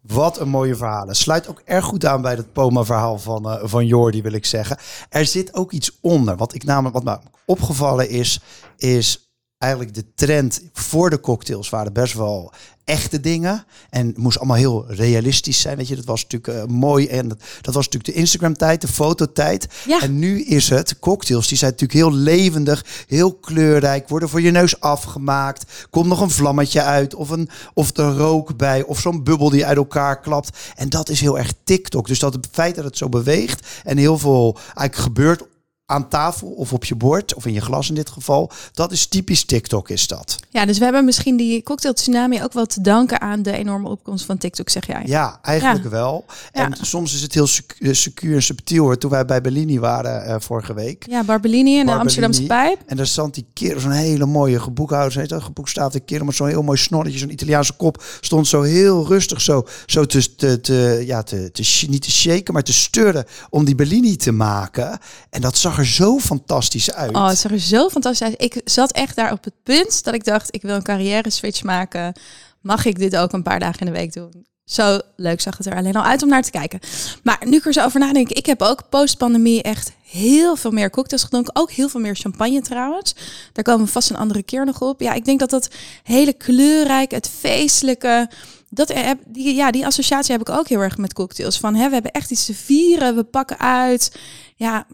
[0.00, 1.14] Wat een mooie verhalen.
[1.14, 4.78] Sluit ook erg goed aan bij het Poma-verhaal van, eh, van Jordi, wil ik zeggen.
[5.08, 6.36] Er zit ook iets onder.
[6.36, 8.40] Wat ik namelijk, wat me opgevallen is,
[8.76, 9.25] is
[9.58, 12.52] eigenlijk de trend voor de cocktails waren best wel
[12.86, 13.64] echte dingen.
[13.90, 15.76] En het moest allemaal heel realistisch zijn.
[15.76, 17.06] Weet je, dat was natuurlijk eh, mooi.
[17.06, 19.66] En dat, dat was natuurlijk de Instagram-tijd, de fototijd.
[19.86, 20.02] Ja.
[20.02, 21.48] En nu is het cocktails.
[21.48, 24.08] Die zijn natuurlijk heel levendig, heel kleurrijk.
[24.08, 25.86] Worden voor je neus afgemaakt.
[25.90, 27.14] Komt nog een vlammetje uit.
[27.14, 28.82] Of, een, of de rook bij.
[28.82, 30.58] Of zo'n bubbel die uit elkaar klapt.
[30.74, 32.06] En dat is heel erg TikTok.
[32.06, 33.66] Dus dat het feit dat het zo beweegt.
[33.84, 35.42] En heel veel eigenlijk gebeurt
[35.86, 38.50] aan tafel of op je bord, of in je glas in dit geval.
[38.72, 40.36] Dat is typisch TikTok, is dat.
[40.50, 43.88] Ja, dus we hebben misschien die cocktail tsunami ook wel te danken aan de enorme
[43.88, 45.02] opkomst van TikTok, zeg jij.
[45.06, 45.90] Ja, eigenlijk Ja.
[45.90, 46.24] wel.
[46.52, 46.84] En Ja.
[46.84, 48.84] soms is het heel eh, secuur en subtiel.
[48.84, 48.98] Hoor.
[48.98, 51.04] Toen wij bij Bellini waren eh, vorige week.
[51.08, 51.92] Ja, Barbellini en de.
[51.92, 52.78] Amsterdamse pijp.
[52.86, 56.48] En daar stond die kerel, zo'n hele mooie geboekhouder, heet dat, geboekstaafde kerel met zo'n
[56.48, 61.02] heel mooi snorretje, zo'n Italiaanse kop, stond zo heel rustig zo, zo te, te, te,
[61.06, 64.98] ja, te, te, niet te shaken, maar te sturren om die Bellini te maken.
[65.30, 67.14] En dat zag er zo fantastisch uit.
[67.14, 68.42] Oh, het zag er zo fantastisch uit.
[68.42, 71.62] Ik zat echt daar op het punt dat ik dacht, ik wil een carrière switch
[71.62, 72.12] maken.
[72.60, 74.46] Mag ik dit ook een paar dagen in de week doen?
[74.64, 76.80] Zo leuk zag het er alleen al uit om naar te kijken.
[77.22, 80.90] Maar nu ik er zo over nadenk, ik heb ook post-pandemie echt heel veel meer
[80.90, 81.56] cocktails gedronken.
[81.56, 83.14] Ook heel veel meer champagne trouwens.
[83.52, 85.00] Daar komen vast een andere keer nog op.
[85.00, 85.68] Ja, ik denk dat dat
[86.02, 88.30] hele kleurrijke, het feestelijke...
[88.68, 88.94] Dat,
[89.26, 91.58] die, ja, die associatie heb ik ook heel erg met cocktails.
[91.58, 94.16] Van hè, we hebben echt iets te vieren, we pakken uit.
[94.56, 94.86] Ja,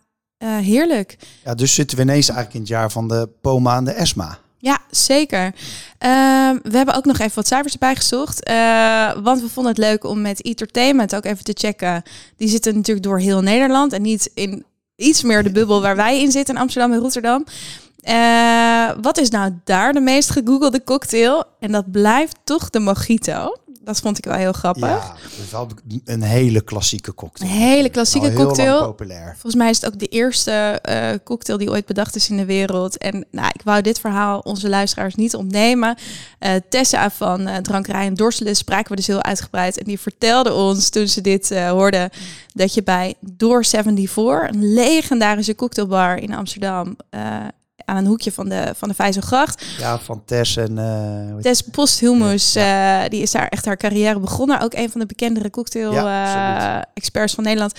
[0.42, 1.16] eh, heerlijk.
[1.44, 4.38] Ja, dus zitten we ineens eigenlijk in het jaar van de Poma en de Esma.
[4.59, 5.55] Ja, zeker.
[5.98, 8.44] Ehm, we hebben ook nog even wat cijfers erbij gezocht.
[8.44, 12.02] eh, want we vonden het leuk om met Entertainment ook even te checken.
[12.37, 14.64] Die zitten natuurlijk door heel Nederland en niet in
[14.96, 17.44] iets meer de bubbel waar wij in zitten in Amsterdam en Rotterdam.
[18.00, 21.44] Eh, wat is nou daar de meest gegoogelde cocktail?
[21.61, 23.57] En dat blijft toch de mojito.
[23.85, 24.88] Dat vond ik wel heel grappig.
[24.88, 25.68] Ja, dat is wel
[26.05, 27.51] een hele klassieke cocktail.
[27.51, 28.85] Een hele klassieke Al heel cocktail.
[28.85, 29.31] populair.
[29.33, 30.51] Volgens mij is het ook de eerste
[30.83, 32.99] eh, cocktail die ooit bedacht is in de wereld.
[32.99, 35.97] En nou, ik wou dit verhaal onze luisteraars niet ontnemen.
[36.38, 39.79] Eh, Tessa van Drankerij en Dorselen spraken we dus heel uitgebreid.
[39.79, 42.11] En die vertelde ons toen ze dit hoorden...
[42.55, 46.97] dat je bij Door 74, een legendarische cocktailbar in Amsterdam...
[47.85, 49.65] aan een hoekje van de, van de Vijzelgracht.
[49.79, 50.79] Ja, van Tess en...
[50.79, 54.61] eh, Tess Posthumus, eh, die is daar echt haar carrière begonnen.
[54.61, 57.75] Ook een van de bekendere cocktail Ja, eh, van Nederland.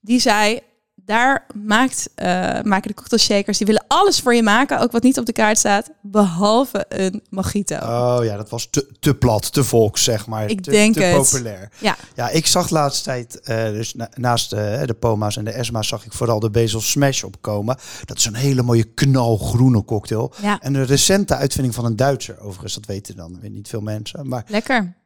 [0.00, 0.60] Die zei,
[1.10, 2.26] daar maakt, eh,
[2.62, 5.32] maken de cocktail shakers, die willen alles voor je maken, ook wat niet op de
[5.32, 7.76] kaart staat, behalve een mojito.
[7.76, 10.50] Oh ja, dat was te, te plat, te volks, zeg maar.
[10.50, 11.16] Ik te, denk te het.
[11.16, 11.70] populair.
[11.78, 11.96] Ja.
[12.14, 15.50] Ja, ik zag de laatste tijd, eh, dus na- naast eh, de Poma's en de
[15.50, 17.76] Esma's, zag ik vooral de Basil Smash opkomen.
[18.04, 20.32] Dat is een hele mooie knalgroene cocktail.
[20.42, 20.60] Ja.
[20.60, 24.28] En een recente uitvinding van een Duitser, overigens, dat weten dan weer niet veel mensen.
[24.28, 24.98] Maar Lekker.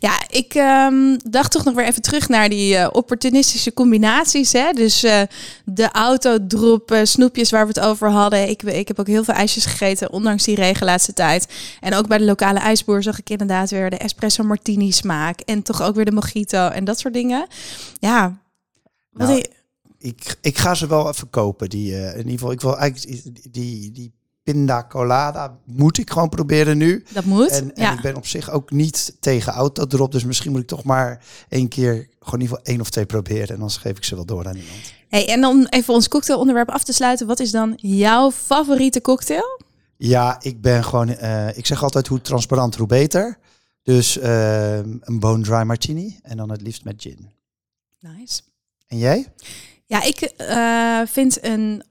[0.00, 4.52] Ja, ik ehm, dacht toch nog weer even terug naar die eh, opportunistische combinaties.
[4.52, 4.72] Hè?
[4.72, 5.22] Dus eh,
[5.64, 8.48] de autodrop, snoepjes waar we het over hadden.
[8.48, 11.46] Ik, ik heb ook heel veel ijsjes gegeten, ondanks die regen laatste tijd.
[11.80, 15.40] En ook bij de lokale ijsboer zag ik inderdaad weer de espresso martini smaak.
[15.40, 17.46] En toch ook weer de mojito en dat soort dingen.
[17.98, 18.40] Ja.
[19.12, 19.50] Nou, ik-
[19.98, 21.68] ik, ik ga ze wel even kopen.
[21.68, 23.22] Die, eh, in ieder geval, ik wil eigenlijk
[23.52, 24.12] die, die
[24.42, 27.04] Pinda Colada moet ik gewoon proberen nu.
[27.12, 27.50] Dat moet.
[27.50, 27.92] En, en ja.
[27.92, 30.12] ik ben op zich ook niet tegen autodrop.
[30.12, 33.06] Dus misschien moet ik toch maar één keer gewoon in ieder geval één of twee
[33.06, 33.48] proberen.
[33.48, 34.92] En dan geef ik ze wel door aan iemand.
[35.08, 37.26] Hey, en om even ons cocktailonderwerp af te sluiten.
[37.26, 39.60] Wat is dan jouw favoriete cocktail?
[39.96, 41.08] Ja, ik ben gewoon...
[41.08, 43.38] eh, ik zeg altijd hoe transparant, hoe beter.
[43.82, 46.18] Dus eh, een bone dry martini.
[46.22, 47.30] En dan het liefst met gin.
[48.00, 48.40] Nice.
[48.86, 49.26] En jij?
[49.86, 51.82] Ja, ik eh, vind een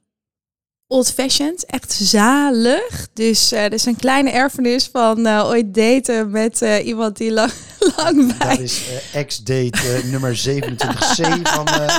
[0.92, 3.08] old fashioned echt zalig.
[3.14, 7.32] Dus eh er is een kleine erfenis van eh, ooit daten met eh, iemand die
[7.32, 7.52] lang,
[7.98, 8.82] lang bij Dat is
[9.14, 11.68] ex-date nummer 27C van...
[11.68, 11.90] van,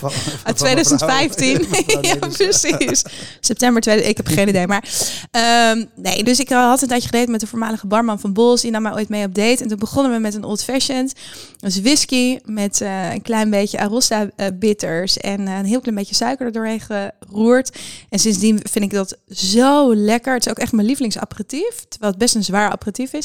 [0.00, 0.10] van
[0.42, 1.66] Uit mevrouw- 2015.
[1.70, 3.02] mevrouw ja, precies.
[3.40, 4.18] September 2000.
[4.18, 4.66] Ik heb geen idee.
[4.66, 4.84] Maar
[5.30, 8.60] ehm, nee, dus ik had een tijdje gedate met de voormalige barman van Bols.
[8.60, 9.62] Die nam mij ooit mee op date.
[9.62, 11.12] En toen begonnen we met een old fashioned.
[11.58, 12.80] Dus whisky met
[13.12, 15.16] een klein beetje Arosta bitters.
[15.16, 17.76] En een heel klein beetje suiker er doorheen geroerd.
[18.08, 20.34] En sindsdien vind ik dat zo lekker.
[20.34, 21.84] Het is ook echt mijn lievelingsaperitief.
[21.88, 23.24] Terwijl het best een zwaar aperitief is.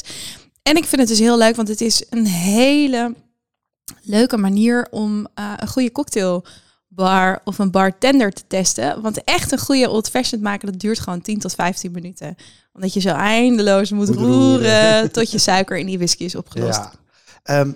[0.62, 3.14] En ik vind het dus heel leuk, want het is een hele
[4.02, 9.00] leuke manier om eh, een goede cocktailbar of een bartender te testen.
[9.02, 12.36] Want echt een goede old fashioned maken, dat duurt gewoon 10 tot 15 minuten.
[12.72, 15.12] Omdat je zo eindeloos moet, Moet roeren, roeren.
[15.12, 16.80] tot je suiker in die whisky is opgelost.
[17.44, 17.60] Ja.
[17.60, 17.74] A-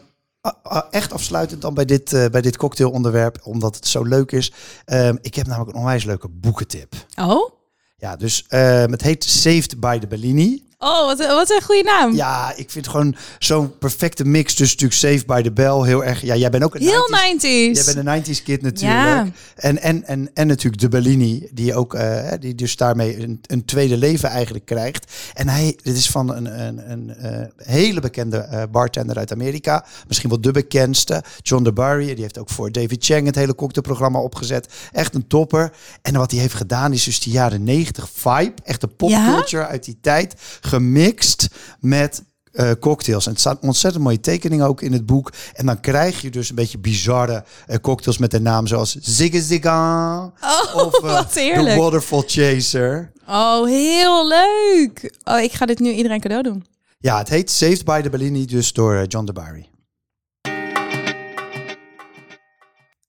[0.90, 4.52] echt afsluitend dan bij dit, eh, bij dit cocktailonderwerp, omdat het zo leuk is.
[4.84, 6.94] Ehm, ik heb namelijk een onwijs leuke boekentip.
[7.20, 7.50] Oh?
[7.96, 10.62] Ja, dus ehm, het heet Saved by the Bellini.
[10.84, 12.14] Oh, wat, wat een goede naam.
[12.14, 16.22] Ja, ik vind gewoon zo'n perfecte mix tussen natuurlijk Saved by the Bell, heel erg.
[16.22, 17.84] Ja, jij bent ook een Heel 90s 90s.
[17.84, 19.02] Jij bent een 90s kid natuurlijk.
[19.02, 19.26] Ja.
[19.54, 23.64] En, en, en, en natuurlijk de Bellini, die ook eh, die dus daarmee een, een
[23.64, 25.12] tweede leven eigenlijk krijgt.
[25.34, 29.86] En hij, dit is van een, een, een eh, hele bekende eh, bartender uit Amerika.
[30.06, 31.22] Misschien wel de bekendste.
[31.42, 32.06] John DeBarry.
[32.06, 34.68] Die heeft ook voor David Chang het hele cocktailprogramma opgezet.
[34.92, 35.72] Echt een topper.
[36.02, 38.54] En wat hij heeft gedaan is dus die jaren 90 vibe.
[38.64, 40.34] Echt de popculture uit die tijd.
[40.74, 41.48] Gemixt
[41.80, 43.26] met eh, cocktails.
[43.26, 45.32] En het staan ontzettend mooie tekeningen ook in het boek.
[45.52, 49.40] En dan krijg je dus een beetje bizarre eh, cocktails met de naam zoals Zigga
[49.40, 50.24] Zigga.
[50.24, 51.74] Oh, of wat The.
[51.78, 53.12] Waterfall Chaser.
[53.28, 55.16] Oh, heel leuk.
[55.24, 56.66] Oh, ik ga dit nu iedereen cadeau doen.
[56.98, 59.68] Ja, het heet Saved by the Bellini, dus door John DeBarry.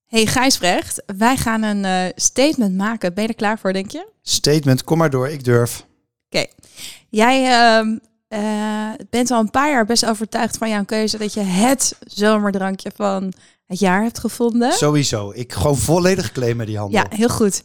[0.06, 3.13] Hey Gijsbrecht, wij gaan een statement maken.
[3.13, 4.08] Ben je er klaar voor, denk je?
[4.21, 5.86] Statement, kom maar door, ik durf.
[6.36, 6.45] Oké.
[7.10, 11.39] Jij ehm, eh, bent al een paar jaar best overtuigd van jouw keuze dat je
[11.39, 13.34] het zomerdrankje van
[13.65, 14.71] het jaar hebt gevonden.
[14.71, 15.32] Sowieso.
[15.36, 17.00] Ik gewoon volledig claimen die handel.
[17.00, 17.62] Ja, heel goed.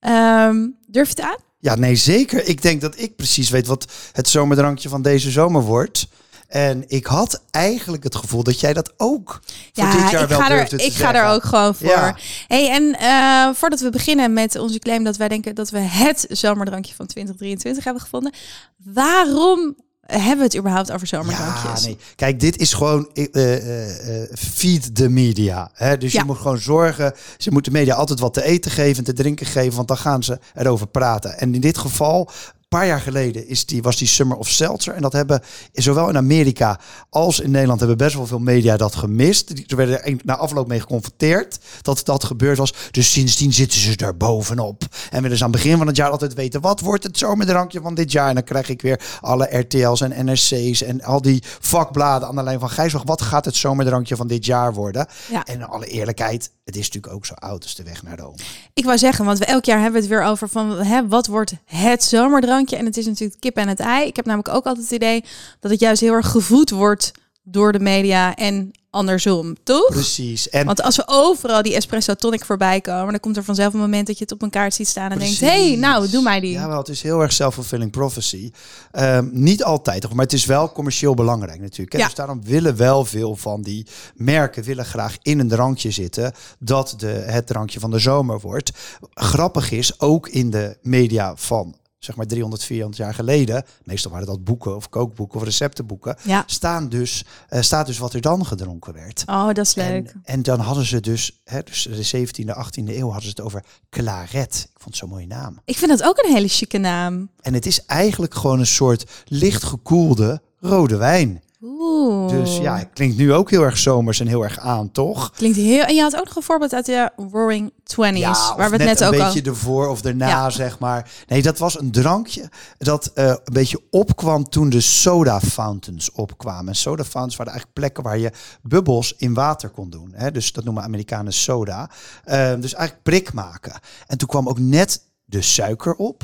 [0.00, 1.38] Ehm, durf je het aan?
[1.58, 2.48] Ja, nee, zeker.
[2.48, 6.08] Ik denk dat ik precies weet wat het zomerdrankje van deze zomer wordt.
[6.50, 9.40] En ik had eigenlijk het gevoel dat jij dat ook
[9.72, 11.88] voor ja, dit jaar ik, wel ga er, te ik ga er ook gewoon voor.
[11.88, 12.16] Ja.
[12.46, 16.26] Hey, en eh, voordat we beginnen met onze claim dat wij denken dat we het
[16.28, 18.32] zomerdrankje van 2023 hebben gevonden.
[18.76, 21.80] Waarom hebben we het überhaupt over zomerdrankjes?
[21.80, 21.96] Ja, nee.
[22.16, 25.70] Kijk, dit is gewoon eh, eh, feed the media.
[25.72, 25.96] Hè?
[25.98, 26.20] Dus Ja.
[26.20, 27.12] je moet gewoon zorgen.
[27.38, 30.22] Ze moeten media altijd wat te eten geven en te drinken geven, want dan gaan
[30.22, 31.38] ze erover praten.
[31.38, 32.30] En in dit geval.
[32.70, 34.94] Een paar jaar geleden is die, was die Summer of Seltzer.
[34.94, 38.94] En dat hebben zowel in Amerika als in Nederland hebben best wel veel media dat
[38.94, 39.56] gemist.
[39.56, 42.74] Die- Ze werden er na afloop mee geconfronteerd dat dat gebeurd was.
[42.90, 44.82] Dus sindsdien zitten ze er bovenop.
[45.10, 46.60] En willen ze aan het begin van het jaar altijd weten...
[46.60, 48.28] wat wordt het zomerdrankje van dit jaar?
[48.28, 52.42] En dan krijg ik weer alle RTL's en NRC's en al die vakbladen aan de
[52.42, 52.92] lijn van Gijs.
[53.04, 55.06] Wat gaat het zomerdrankje van dit jaar worden?
[55.30, 55.44] Ja.
[55.44, 58.36] En in alle eerlijkheid, het is natuurlijk ook zo oud als de weg naar Rome.
[58.74, 61.26] Ik wou zeggen, want we elk jaar hebben we het weer over van hè, wat
[61.26, 62.58] wordt het zomerdrankje?
[62.68, 64.06] En het is natuurlijk kip en het ei.
[64.06, 65.24] Ik heb namelijk ook altijd het idee
[65.60, 69.88] dat het juist heel erg gevoed wordt door de media en andersom, toch?
[69.88, 70.48] Precies.
[70.48, 73.80] En Want als we overal die espresso tonic voorbij komen, dan komt er vanzelf een
[73.80, 76.22] moment dat je het op een kaart ziet staan en denkt: hé, hey, nou, doe
[76.22, 76.50] mij die.
[76.50, 78.50] Ja, wel, het is heel erg self-fulfilling prophecy.
[78.90, 81.96] Ehm, niet altijd, maar het is wel commercieel belangrijk natuurlijk.
[81.96, 82.04] Ja.
[82.04, 86.94] Dus daarom willen wel veel van die merken willen graag in een drankje zitten dat
[86.96, 88.70] de, het drankje van de zomer wordt.
[89.14, 94.26] Grappig is, ook in de media van zeg maar 300, 400 jaar geleden, meestal waren
[94.26, 96.42] dat boeken of kookboeken of receptenboeken, Ja.
[96.46, 99.22] staan dus, eh, staat dus wat er dan gedronken werd.
[99.26, 100.08] Oh, dat is leuk.
[100.08, 103.40] En, en dan hadden ze dus, hè, dus de 17e, 18e eeuw hadden ze het
[103.40, 104.54] over claret.
[104.74, 105.60] Ik vond het zo'n mooie naam.
[105.64, 107.30] Ik vind dat ook een hele chique naam.
[107.40, 111.42] En het is eigenlijk gewoon een soort licht gekoelde rode wijn.
[111.62, 112.28] Oeh.
[112.30, 115.30] Dus ja, het klinkt nu ook heel erg zomers en heel erg aan, toch?
[115.32, 115.82] Klinkt heel.
[115.84, 118.84] En je had ook nog een voorbeeld uit de Roaring Twenties, Ja, waar we het
[118.86, 119.18] net, een ook al.
[119.32, 120.50] beetje ervoor of erna, Ja.
[120.50, 121.10] zeg maar.
[121.26, 126.68] Nee, dat was een drankje dat eh, een beetje opkwam toen de soda fountains opkwamen.
[126.68, 128.30] En soda fountains waren eigenlijk plekken waar je
[128.62, 130.12] bubbels in water kon doen.
[130.14, 130.30] Hè?
[130.30, 131.90] Dus dat noemen Amerikanen soda.
[132.24, 133.72] Eh, dus eigenlijk prik maken.
[134.06, 136.22] En toen kwam ook net de suiker op.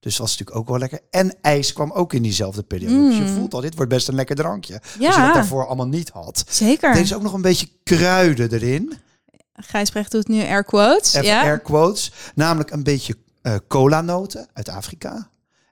[0.00, 1.00] Dus dat was natuurlijk ook wel lekker.
[1.10, 3.08] En ijs kwam ook in diezelfde periode.
[3.08, 3.28] Dus je Mm.
[3.36, 4.74] voelt al, dit wordt best een lekker drankje.
[4.82, 5.24] Als je Ja.
[5.24, 6.44] dat daarvoor allemaal niet had.
[6.48, 6.90] Zeker.
[6.90, 8.92] Er is ook nog een beetje kruiden erin.
[9.54, 11.12] Gijsbrecht doet nu air quotes.
[11.14, 11.42] Even ja.
[11.42, 12.12] air quotes.
[12.34, 15.28] Namelijk een beetje eh cola-noten uit Afrika.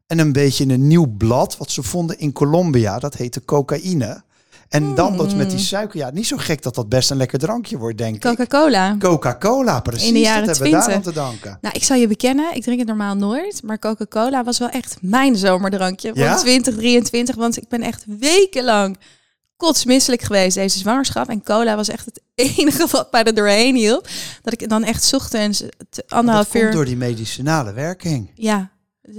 [0.07, 2.99] En een beetje een nieuw blad wat ze vonden in Colombia.
[2.99, 4.23] Dat heette cocaïne.
[4.69, 5.99] En dan dat met die suiker.
[5.99, 8.21] Ja, niet zo gek dat dat best een lekker drankje wordt, denk ik.
[8.21, 8.97] Coca-Cola.
[8.99, 10.09] Coca-Cola, precies.
[10.09, 11.07] In de jaren dat hebben we daar 20.
[11.07, 11.59] aan te danken.
[11.61, 13.63] Nou, ik zal je bekennen, ik drink het normaal nooit.
[13.63, 16.37] Maar Coca-Cola was wel echt mijn zomerdrankje van Ja?
[16.37, 17.35] 2023.
[17.35, 18.99] Want ik ben echt wekenlang
[19.57, 21.29] kotsmisselijk geweest deze zwangerschap.
[21.29, 22.21] En cola was echt het
[22.57, 24.09] enige wat mij er doorheen hielp.
[24.43, 25.63] Dat ik dan echt ochtends
[26.09, 26.71] anderhalf uur...
[26.71, 28.31] door die medicinale werking.
[28.35, 28.71] Ja,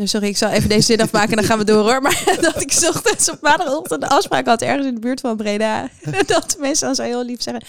[0.03, 2.01] sorry, ik zal even deze zin afmaken en dan gaan we door hoor.
[2.01, 5.89] Maar dat ik ochtends op maandagochtend een afspraak had ergens in de buurt van Breda.
[6.25, 7.63] dat mensen dan zo heel lief zeggen,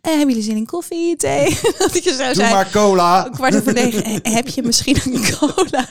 [0.00, 1.58] eh, hebben jullie zin in koffie, thee?
[1.78, 3.28] dat ik zo Doe zei, maar cola.
[3.32, 5.88] kwart over negen, "Eh, heb je misschien een cola?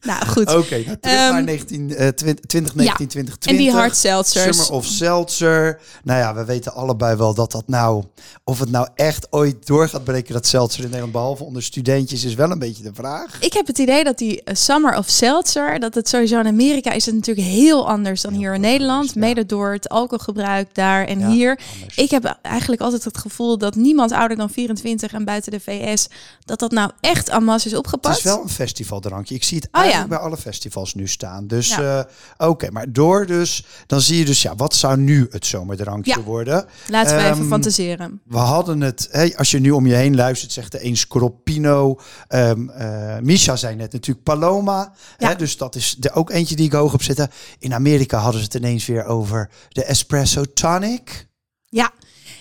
[0.00, 3.50] nou goed, Oké, nou, terug Ehm, naar 19, eh, 20, 2019, 2020.
[3.50, 4.56] en die hard seltzers.
[4.56, 5.80] Summer of Seltzer.
[6.04, 8.04] Nou ja, we weten allebei wel dat dat nou...
[8.44, 11.12] Of het nou echt ooit door gaat breken, dat Seltzer in Nederland...
[11.12, 13.36] behalve onder studentjes, is wel een beetje de vraag.
[13.40, 16.90] Ik heb het idee dat die eh, Summer of Seltzer, dat het sowieso in Amerika
[16.92, 19.06] is het natuurlijk heel anders dan hier in Nederland.
[19.14, 19.20] ja.
[19.20, 21.58] Mede door het alcoholgebruik daar en Ja, hier.
[21.74, 21.96] anders.
[21.96, 26.08] Ik heb eigenlijk altijd het gevoel dat niemand ouder dan 24 en buiten de VS,
[26.44, 28.16] dat dat nou echt en masse is Het opgepakt.
[28.16, 29.34] is wel een festivaldrankje.
[29.34, 29.80] Ik zie het Oh ja.
[29.80, 31.46] eigenlijk bij alle festivals nu staan.
[31.46, 32.06] Dus Ja.
[32.38, 33.64] eh, oké, maar door dus...
[33.86, 36.20] Dan zie je dus, ja, wat zou nu het zomerdrankje Ja.
[36.22, 36.64] worden?
[36.88, 38.20] Laten we even Ehm, fantaseren.
[38.24, 41.98] We hadden het, hè, als je nu om je heen luistert, zegt de een Scorpino.
[42.28, 44.66] Ehm eh, Misha zei net natuurlijk Paloma.
[44.72, 45.28] Ja.
[45.28, 47.30] Hè, dus dat is er ook eentje die ik hoog op zette.
[47.58, 51.28] In Amerika hadden ze het ineens weer over de Espresso Tonic.
[51.68, 51.92] Ja.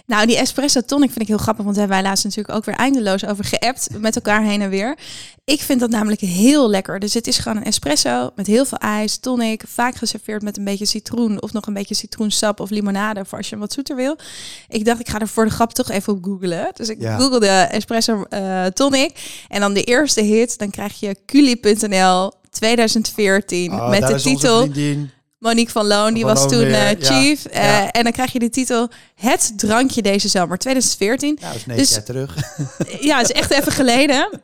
[0.08, 2.66] Nou, die espresso tonic vind ik heel grappig, want daar hebben wij laatst natuurlijk ook
[2.66, 4.98] weer eindeloos over geappt met elkaar heen en weer.
[5.44, 7.00] Ik vind dat namelijk heel lekker.
[7.00, 10.64] Dus het is gewoon een espresso met heel veel ijs, tonic, vaak geserveerd met een
[10.64, 13.96] beetje citroen of nog een beetje citroensap of limonade voor als je hem wat zoeter
[13.96, 14.18] wil.
[14.68, 16.70] Ik dacht, ik ga er voor de grap toch even op googlen.
[16.74, 17.18] Dus ik Ja.
[17.18, 23.90] googelde espresso eh, tonic en dan de eerste hit, dan krijg je culi.nl 2014 Oh,
[23.90, 24.68] met de titel.
[25.40, 26.96] Monique van Loon, die Van was Loon toen eh, ja.
[27.00, 27.46] chief.
[27.46, 27.92] Eh, Ja.
[27.92, 31.38] En dan krijg je de titel Het drankje deze zomer, 2014.
[31.42, 32.36] Nou, dat is negen Dus- jaar terug.
[33.02, 34.30] Ja, is echt even geleden.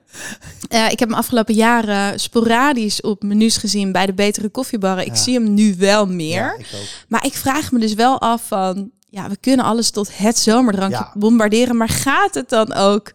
[0.69, 5.05] Eh, ik heb hem afgelopen jaren sporadisch op menus gezien bij de betere koffiebarren.
[5.05, 5.21] Ik Ja.
[5.21, 6.33] zie hem nu wel meer.
[6.43, 7.05] Ja, ik.
[7.07, 8.91] Maar ik vraag me dus wel af van...
[9.09, 11.11] Ja, we kunnen alles tot het zomerdrankje Ja.
[11.13, 11.77] bombarderen.
[11.77, 13.11] Maar gaat het dan ook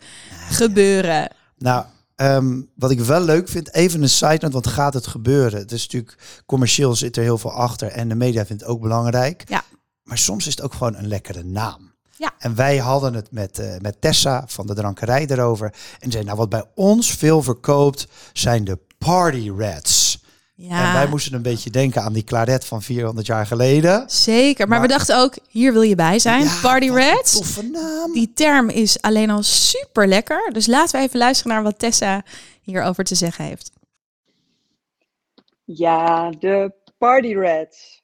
[0.50, 1.30] gebeuren?
[1.58, 1.84] Nou,
[2.18, 5.58] ehm, wat ik wel leuk vind, even een side note, want gaat het gebeuren?
[5.58, 8.80] Het is natuurlijk, commercieel zit er heel veel achter en de media vindt het ook
[8.80, 9.44] belangrijk.
[9.48, 9.62] Ja.
[10.02, 11.92] Maar soms is het ook gewoon een lekkere naam.
[12.16, 12.34] Ja.
[12.38, 15.74] En wij hadden het met, eh, met Tessa van de drankerij erover.
[15.98, 20.07] En zei, nou wat bij ons veel verkoopt, zijn de Party Rats.
[20.60, 24.10] Ja, En wij moesten een beetje denken aan die claret van 400 jaar geleden.
[24.10, 24.68] zeker.
[24.68, 26.42] Maar, Maar- we dachten ook, hier wil je bij zijn.
[26.44, 26.88] Ja, Party.
[26.88, 28.12] Toffe naam.
[28.12, 30.50] Die term is alleen al super lekker.
[30.52, 32.22] Dus laten we even luisteren naar wat Tessa
[32.62, 33.70] hierover te zeggen heeft.
[35.64, 38.02] Ja, de Party Rats.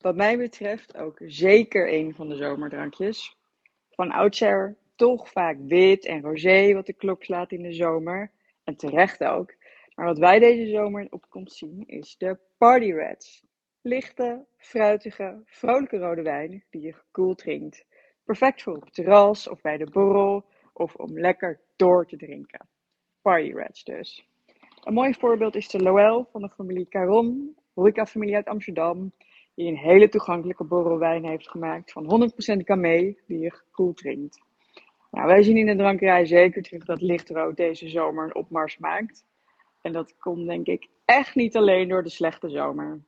[0.00, 3.36] Wat mij betreft ook zeker een van de zomerdrankjes.
[3.90, 8.30] Van oudsher toch vaak wit en rosé wat de klok slaat in de zomer.
[8.64, 9.54] En terecht ook.
[10.00, 13.44] Maar wat wij deze zomer op komst zien is de Party Rats.
[13.80, 17.84] Lichte, fruitige, vrolijke rode wijn die je gekoeld drinkt.
[18.24, 22.68] Perfect voor op het terras of bij de borrel of om lekker door te drinken.
[23.22, 24.28] Party Rats dus.
[24.84, 29.12] Een mooi voorbeeld is de Loel van de familie Caron, horecafamilie uit Amsterdam,
[29.54, 34.40] die een hele toegankelijke borrelwijn heeft gemaakt van 100% Gamay, die je gekoeld drinkt.
[35.10, 39.28] Nou, wij zien in de drankerij zeker terug dat lichtrood deze zomer een opmars maakt.
[39.82, 43.00] En dat komt denk ik echt niet alleen door de slechte zomer.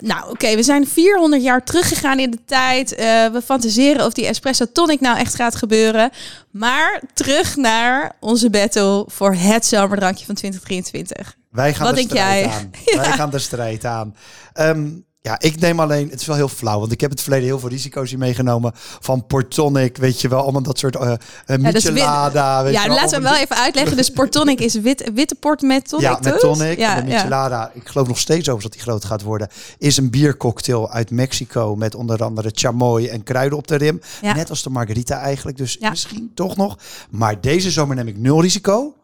[0.00, 2.94] Nou, oké, we zijn 400 jaar teruggegaan in de tijd.
[2.94, 6.10] Eh, we fantaseren of die espresso tonic nou echt gaat gebeuren.
[6.50, 11.36] Maar terug naar onze battle voor het zomerdrankje van 2023.
[11.50, 12.52] Wij gaan Wat de denk strijd jij?
[12.52, 12.70] aan.
[13.04, 14.16] Wij gaan de strijd aan.
[14.52, 17.46] Ehm, ja, ik neem alleen, het is wel heel flauw, want ik heb het verleden
[17.46, 18.72] heel veel risico's hier meegenomen.
[18.74, 21.12] Van Portonic, weet je wel, allemaal dat soort uh,
[21.46, 22.62] uh, Michelada.
[22.62, 23.96] weet Ja, je wel, laten we hem wel even uitleggen.
[23.96, 26.04] Dus port tonic is wit, witte port met tonic.
[26.04, 26.78] Ja, met tonic.
[26.78, 27.16] Ja, en de ja.
[27.16, 31.10] Michelada, ik geloof nog steeds over dat die groot gaat worden, is een biercocktail uit
[31.10, 34.00] Mexico met onder andere chamoy en kruiden op de rim.
[34.22, 34.34] Ja.
[34.34, 35.90] Net als de margarita eigenlijk, dus Ja.
[35.90, 36.78] misschien toch nog.
[37.10, 38.94] Maar deze zomer neem ik nul risico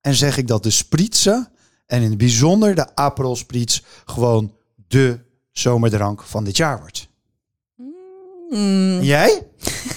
[0.00, 1.48] en zeg ik dat de spritsen
[1.86, 4.52] en in het bijzonder de Aperol Spritz gewoon
[4.88, 5.26] de
[5.58, 7.08] zomerdrank van dit jaar wordt.
[8.50, 9.42] En jij?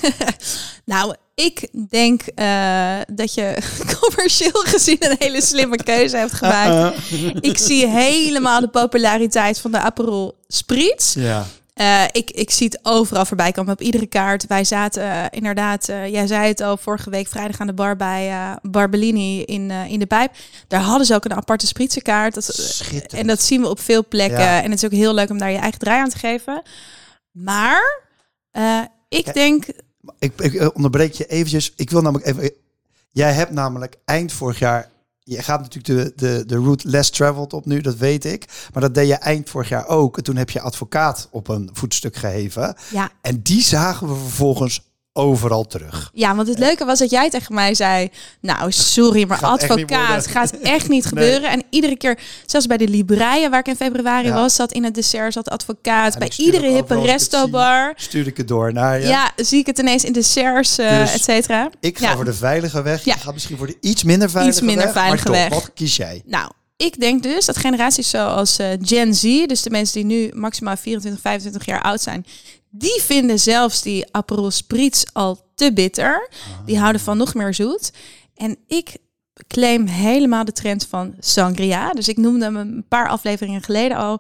[0.85, 3.57] Nou, ik denk eh, dat je
[3.99, 6.95] commercieel gezien een hele slimme keuze hebt gemaakt.
[7.51, 11.13] Ik zie helemaal de populariteit van de Aperol Spritz.
[11.13, 11.45] Ja.
[11.81, 14.47] Eh, ik, ik zie het overal voorbij komen op iedere kaart.
[14.47, 17.95] Wij zaten eh, inderdaad, eh, jij zei het al, vorige week vrijdag aan de bar
[17.95, 20.31] bij Barbellini in, in de Pijp.
[20.67, 21.73] Daar hadden ze ook een aparte.
[22.33, 23.13] Dat, Schitterend.
[23.13, 24.39] en dat zien we op veel plekken.
[24.39, 24.61] Ja.
[24.61, 26.61] En het is ook heel leuk om daar je eigen draai aan te geven.
[27.31, 28.01] Maar
[29.09, 29.31] ik Ja.
[29.31, 29.65] denk,
[30.19, 31.73] Ik, ik onderbreek je eventjes.
[31.75, 32.51] Ik wil namelijk even...
[33.11, 34.89] Jij hebt namelijk eind vorig jaar...
[35.23, 38.67] Je gaat natuurlijk de, de, de route less traveled op nu, dat weet ik.
[38.73, 40.17] Maar dat deed je eind vorig jaar ook.
[40.17, 42.75] En toen heb je advocaat op een voetstuk geheven.
[42.91, 46.11] ja, En die zagen we vervolgens overal terug.
[46.13, 48.09] Ja, want het leuke was dat jij tegen mij zei:
[48.41, 51.49] Nou, sorry, maar Gaat advocaat worden." gaat echt niet gebeuren.
[51.49, 54.33] En iedere keer, zelfs bij de Libreien, waar ik in februari Ja.
[54.33, 56.17] was, zat in het dessert, zat advocaat.
[56.17, 57.93] Bij iedere hippe overal als ik het resto bar.
[57.95, 59.07] Stuur ik het door naar je.
[59.07, 59.31] Ja.
[59.35, 61.69] zie ik het ineens in desserts, Dus et cetera.
[61.79, 62.15] Ik ga Ja.
[62.15, 63.03] voor de veilige weg.
[63.05, 63.13] Ja.
[63.13, 64.93] Je gaat misschien voor de iets minder veilige minder weg.
[64.93, 65.49] veilige maar weg.
[65.49, 66.21] wat kies jij?
[66.25, 70.29] Nou, ik denk dus dat generaties zoals eh, Gen Z, dus de mensen die nu
[70.33, 72.25] maximaal 24, 25 jaar oud zijn,
[72.71, 76.29] die vinden zelfs die Aperol Spritz al te bitter.
[76.65, 77.91] Die houden van nog meer zoet.
[78.35, 78.97] En ik
[79.47, 81.91] claim helemaal de trend van sangria.
[81.91, 84.19] Dus ik noemde hem een paar afleveringen geleden al.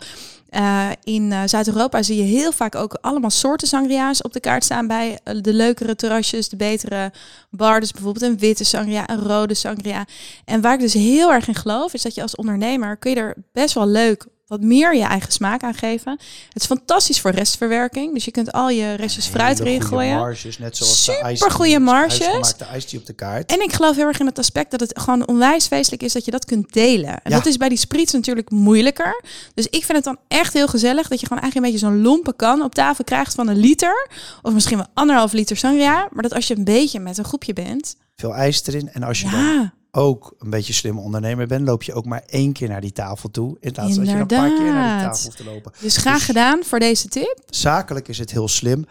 [0.49, 4.63] Eh, in eh, Zuid-Europa zie je heel vaak ook allemaal soorten sangria's op de kaart
[4.63, 7.11] staan bij eh, de leukere terrasjes, de betere
[7.49, 7.79] bar.
[7.79, 10.05] Dus bijvoorbeeld een witte sangria, een rode sangria.
[10.45, 13.17] En waar ik dus heel erg in geloof, is dat je als ondernemer kun je
[13.17, 16.11] er best wel leuk wat meer je eigen smaak aan geven.
[16.53, 18.13] Het is fantastisch voor restverwerking.
[18.13, 20.17] Dus je kunt al je restjes fruit erin gooien.
[20.17, 22.53] Marges, net zoals de Super tea, goede marges.
[22.97, 23.51] op de kaart.
[23.51, 26.25] En ik geloof heel erg in het aspect dat het gewoon onwijs feestelijk is dat
[26.25, 27.09] je dat kunt delen.
[27.09, 27.37] En Ja.
[27.37, 29.23] dat is bij die spritz natuurlijk moeilijker.
[29.53, 32.01] Dus ik vind het dan echt heel gezellig dat je gewoon eigenlijk een beetje zo'n
[32.01, 34.07] lompe kan op tafel krijgt van een liter.
[34.41, 36.07] Of misschien wel anderhalf liter sangria.
[36.11, 37.95] Maar dat als je een beetje met een groepje bent.
[38.15, 38.89] Veel ijs erin.
[38.93, 42.23] En als je dan Ja, ook een beetje slim ondernemer bent, loop je ook maar
[42.25, 43.57] één keer naar die tafel toe.
[43.59, 45.71] In plaats van dat je een paar keer naar die tafel hoeft te lopen.
[45.79, 47.39] dus graag Dus- gedaan voor deze tip.
[47.49, 48.85] Zakelijk is het heel slim.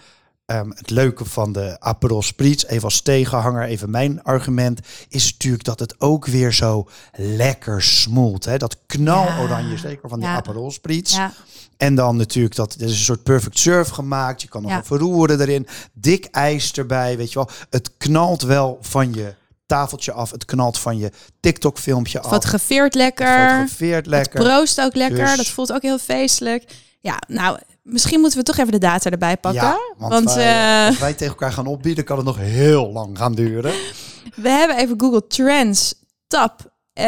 [0.46, 5.64] Ehm, het leuke van de Aperol Spritz, even als tegenhanger, even mijn argument, is natuurlijk
[5.64, 8.44] dat het ook weer zo lekker smoelt.
[8.44, 8.56] Hè?
[8.56, 10.34] Dat knaloranje, zeker van die Ja.
[10.34, 11.14] Aperol Spritz.
[11.16, 11.32] Ja,
[11.76, 14.42] En dan natuurlijk dat er is een soort perfect serve gemaakt.
[14.42, 14.76] Je kan nog Ja.
[14.76, 15.66] een verroeren erin.
[15.92, 17.48] Dik ijs erbij, weet je wel.
[17.70, 19.34] Het knalt wel van je
[19.70, 20.30] tafeltje af.
[20.30, 22.30] Het knalt van je TikTok filmpje af.
[22.30, 23.26] fotografeert Het lekker.
[23.26, 24.38] fotografeert lekker.
[24.40, 25.26] Het proost ook lekker.
[25.26, 26.64] Dus- Dat voelt ook heel feestelijk.
[27.00, 29.62] Ja, nou, misschien moeten we toch even de data erbij pakken.
[29.62, 32.92] Ja, want, want wij, eh, als wij tegen elkaar gaan opbieden, kan het nog heel
[32.92, 33.72] lang gaan duren.
[34.34, 35.94] We hebben even Google Trends,
[36.26, 37.04] TAP, eh,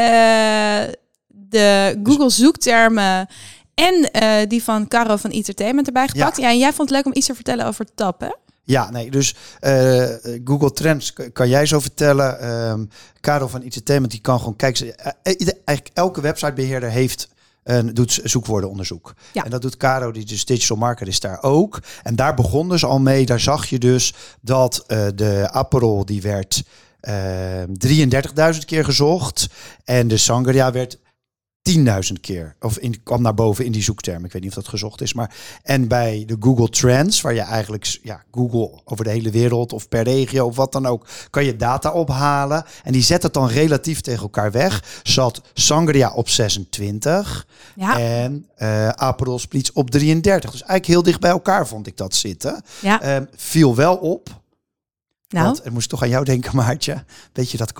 [1.29, 3.27] de Google zoektermen
[3.75, 6.37] en eh, die van Caro van Entertainment erbij gepakt.
[6.37, 6.51] Ja.
[6.51, 8.31] en jij vond het leuk om iets te vertellen over TAP, hè?
[8.65, 10.05] Ja, nee, dus eh,
[10.45, 12.41] Google Trends kan jij zo vertellen.
[12.41, 12.85] Ehm
[13.21, 14.97] Karel van Entertainment, die kan gewoon kijken.
[14.99, 17.29] eh, ieder- eigenlijk elke websitebeheerder heeft
[17.65, 19.15] een, doet zoekwoordenonderzoek.
[19.33, 19.45] Ja.
[19.45, 21.79] En dat doet Caro, die dus digital marketer is daar ook.
[22.03, 23.27] En daar begon dus al mee.
[23.27, 26.63] Daar zag je dus dat eh, de Aperol, die werd
[27.01, 27.63] eh
[28.53, 29.47] 33.000 keer gezocht.
[29.85, 30.99] En de Sangria werd
[31.71, 32.55] 10.000 keer.
[32.61, 34.25] Of in, kwam naar boven in die zoekterm.
[34.25, 35.13] Ik weet niet of dat gezocht is.
[35.13, 39.73] Maar en bij de Google Trends, waar je eigenlijk ja, Google over de hele wereld
[39.73, 42.65] of per regio of wat dan ook, kan je data ophalen.
[42.85, 45.01] En die zet het dan relatief tegen elkaar weg.
[45.03, 50.51] Zat Sangria op 26 Ja, en eh Aperol Spritz op 33.
[50.51, 52.63] Dus eigenlijk heel dicht bij elkaar vond ik dat zitten.
[52.81, 53.01] ja.
[53.01, 54.41] Ehm, viel wel op.
[55.33, 55.47] nou.
[55.47, 57.05] Want moest toch aan jou denken, Maartje.
[57.33, 57.73] Weet je dat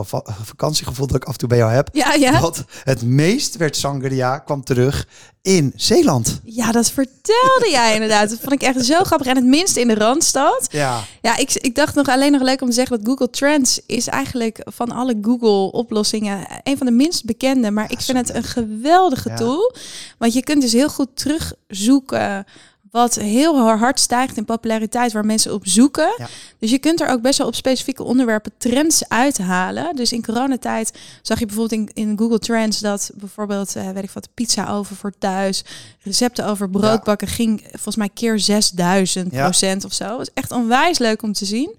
[0.43, 1.89] vakantiegevoel dat ik af en toe bij jou heb?
[1.93, 2.41] Ja, ja.
[2.41, 5.07] Dat het meest werd Sangria kwam terug
[5.43, 6.41] in Zeeland.
[6.45, 8.29] Ja, dat vertelde jij inderdaad.
[8.29, 9.27] Dat vond ik echt zo grappig.
[9.27, 10.67] En het minste in de Randstad.
[10.71, 13.81] Ja, Ja, ik, ik dacht nog alleen nog leuk om te zeggen dat Google Trends
[13.87, 17.71] is eigenlijk van alle Google-oplossingen een van de minst bekende.
[17.71, 19.37] Maar ik vind het een geweldige Ja.
[19.37, 19.75] tool.
[20.19, 22.45] Want je kunt dus heel goed terugzoeken
[22.93, 26.15] wat heel hard stijgt in populariteit, waar mensen op zoeken.
[26.19, 26.29] Ja.
[26.59, 29.97] Dus je kunt er ook best wel op specifieke onderwerpen trends uithalen.
[29.97, 34.11] Dus in coronatijd zag je bijvoorbeeld in, in Google Trends dat bijvoorbeeld, eh, weet ik
[34.11, 35.65] wat, pizza over voor thuis,
[36.03, 39.43] recepten over broodbakken ging volgens mij keer 6000 Ja.
[39.43, 40.07] procent of zo.
[40.09, 41.75] Dat is echt onwijs leuk om te zien.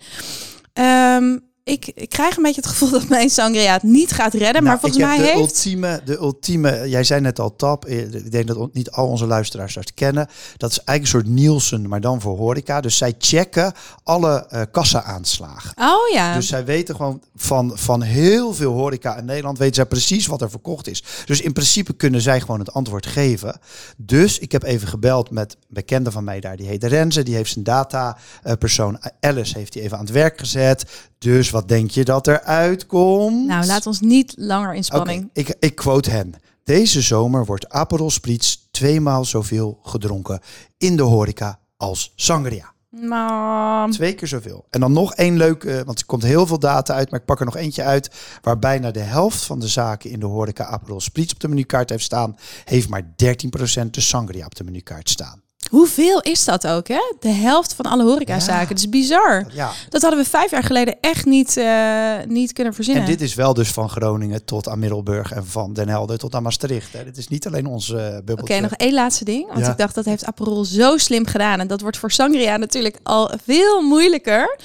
[0.73, 4.63] Ehm, ik, ik krijg een beetje het gevoel dat mijn sangria het niet gaat redden,
[4.63, 5.37] maar Nou, volgens mij de heeft...
[5.37, 9.25] ultieme, de ultieme, jij zei net al tap, eh, ik denk dat niet al onze
[9.25, 10.27] luisteraars dat kennen.
[10.57, 12.81] Dat is eigenlijk een soort Nielsen, maar dan voor horeca.
[12.81, 13.73] Dus zij checken
[14.03, 15.73] alle eh kassa-aanslagen.
[15.77, 16.35] Oh ja.
[16.35, 20.41] Dus zij weten gewoon van, van heel veel horeca in Nederland, weten zij precies wat
[20.41, 21.03] er verkocht is.
[21.25, 23.59] Dus in principe kunnen zij gewoon het antwoord geven.
[23.97, 27.23] Dus ik heb even gebeld met bekende van mij daar, die heet Renze.
[27.23, 30.85] Die heeft zijn data eh, persoon Alice heeft die even aan het werk gezet.
[31.23, 33.47] Dus wat denk je dat er uitkomt?
[33.47, 35.29] Nou, laat ons niet langer in Oké, spanning.
[35.33, 36.31] ik, ik quote hem.
[36.63, 40.39] Deze zomer wordt Aperol Spritz tweemaal zoveel gedronken
[40.77, 42.71] in de horeca als sangria.
[42.89, 44.65] Maar Twee keer zoveel.
[44.69, 47.39] En dan nog één leuke, want er komt heel veel data uit, maar ik pak
[47.39, 48.09] er nog eentje uit.
[48.41, 51.89] Waar bijna de helft van de zaken in de horeca Aperol Spritz op de menukaart
[51.89, 55.42] heeft staan, heeft maar 13% de sangria op de menukaart staan.
[55.69, 57.13] Hoeveel is dat ook, hè?
[57.19, 58.61] De helft van alle horecazaken.
[58.61, 58.67] Ja.
[58.67, 59.45] Dat is bizar.
[59.53, 59.71] Ja.
[59.89, 63.03] Dat hadden we vijf jaar geleden echt niet, eh, niet kunnen verzinnen.
[63.03, 66.35] En dit is wel dus van Groningen tot aan Middelburg en van Den Helder tot
[66.35, 66.93] aan Maastricht.
[66.93, 67.03] Hè.
[67.03, 68.61] Dit is niet alleen ons eh Oké, bubbeltje.
[68.61, 69.47] nog één laatste ding.
[69.47, 69.71] Want Ja.
[69.71, 71.59] ik dacht, dat heeft Aperol zo slim gedaan.
[71.59, 74.57] En dat wordt voor Sangria natuurlijk al veel moeilijker.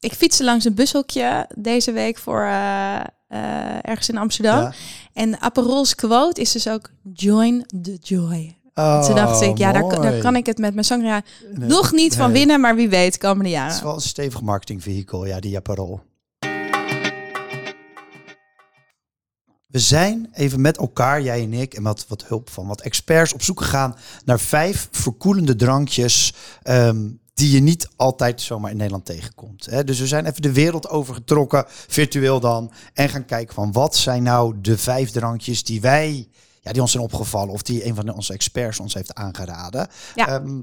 [0.00, 2.94] Ik fietste langs een bushokje deze week voor eh,
[3.28, 4.60] eh, ergens in Amsterdam.
[4.60, 4.72] Ja.
[5.12, 8.55] En Aperol's quote is dus ook join the joy.
[8.78, 11.22] Oh, Toen dacht ik, ja, daar, kan ik het met mijn Sangria
[11.54, 12.60] Nee, nog niet van winnen.
[12.60, 13.84] Maar wie weet, komende Het is jaren.
[13.84, 16.00] wel een stevig marketingvehikel, ja, die Aperol.
[19.66, 23.32] We zijn even met elkaar, jij en ik, en met wat hulp van wat experts
[23.32, 29.04] op zoek gegaan naar vijf verkoelende drankjes ehm, die je niet altijd zomaar in Nederland
[29.04, 29.66] tegenkomt.
[29.70, 29.84] Hè?
[29.84, 34.22] Dus we zijn even de wereld overgetrokken, virtueel dan, en gaan kijken van wat zijn
[34.22, 36.28] nou de vijf drankjes die wij,
[36.66, 39.88] ja, die ons zijn opgevallen of die een van onze experts ons heeft aangeraden.
[40.14, 40.26] Ja.
[40.28, 40.62] Ehm,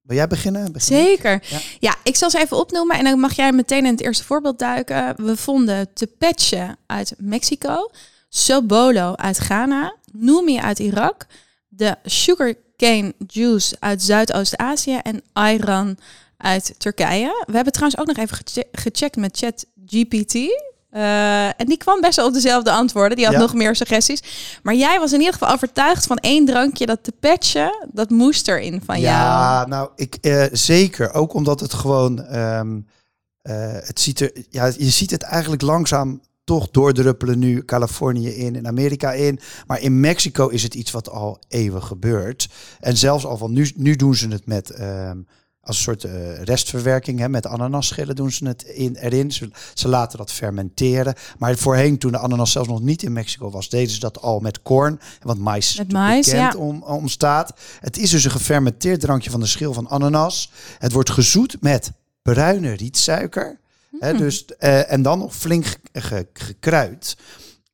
[0.00, 0.72] wil jij beginnen?
[0.72, 1.04] Begin ik?
[1.06, 1.42] Zeker.
[1.48, 1.58] Ja.
[1.80, 1.94] Ja.
[2.02, 5.24] ik zal ze even opnoemen en dan mag jij meteen in het eerste voorbeeld duiken.
[5.26, 7.90] We vonden Tepeche uit Mexico,
[8.28, 11.26] Sobolo uit Ghana, Numi uit Irak,
[11.68, 15.98] de sugarcane juice uit Zuidoost-Azië en Ayran
[16.36, 17.44] uit Turkije.
[17.46, 20.34] We hebben trouwens ook nog even geche- gecheckt met ChatGPT.
[20.96, 23.16] Eh, en die kwam best wel op dezelfde antwoorden.
[23.16, 23.40] Die had Ja.
[23.40, 24.22] nog meer suggesties.
[24.62, 28.80] Maar jij was in ieder geval overtuigd van één drankje, dat Tepeche, dat moest erin
[28.84, 29.14] van jou.
[29.14, 31.12] Ja, nou, ik eh, zeker.
[31.14, 32.80] Ook omdat het gewoon, ehm,
[33.42, 38.56] eh, het ziet er, ja, je ziet het eigenlijk langzaam toch doordruppelen nu Californië in
[38.56, 39.40] en Amerika in.
[39.66, 42.48] Maar in Mexico is het iets wat al eeuwen gebeurt.
[42.80, 45.18] En zelfs al van nu, nu doen ze het met ehm,
[45.66, 49.32] als een soort eh, restverwerking, hè, met ananasschillen doen ze het in, erin.
[49.32, 51.14] Ze, ze laten dat fermenteren.
[51.38, 54.40] Maar voorheen, toen de ananas zelfs nog niet in Mexico was, deden ze dat al
[54.40, 55.00] met korn.
[55.22, 56.58] Want mais, Met mais, bekend ja.
[56.58, 57.52] om, om staat.
[57.80, 60.50] Het is dus een gefermenteerd drankje van de schil van ananas.
[60.78, 61.92] Het wordt gezoet met
[62.22, 63.58] bruine rietsuiker.
[63.98, 64.18] Hè, Hmm.
[64.18, 66.56] dus, eh, en dan nog flink ge- ge-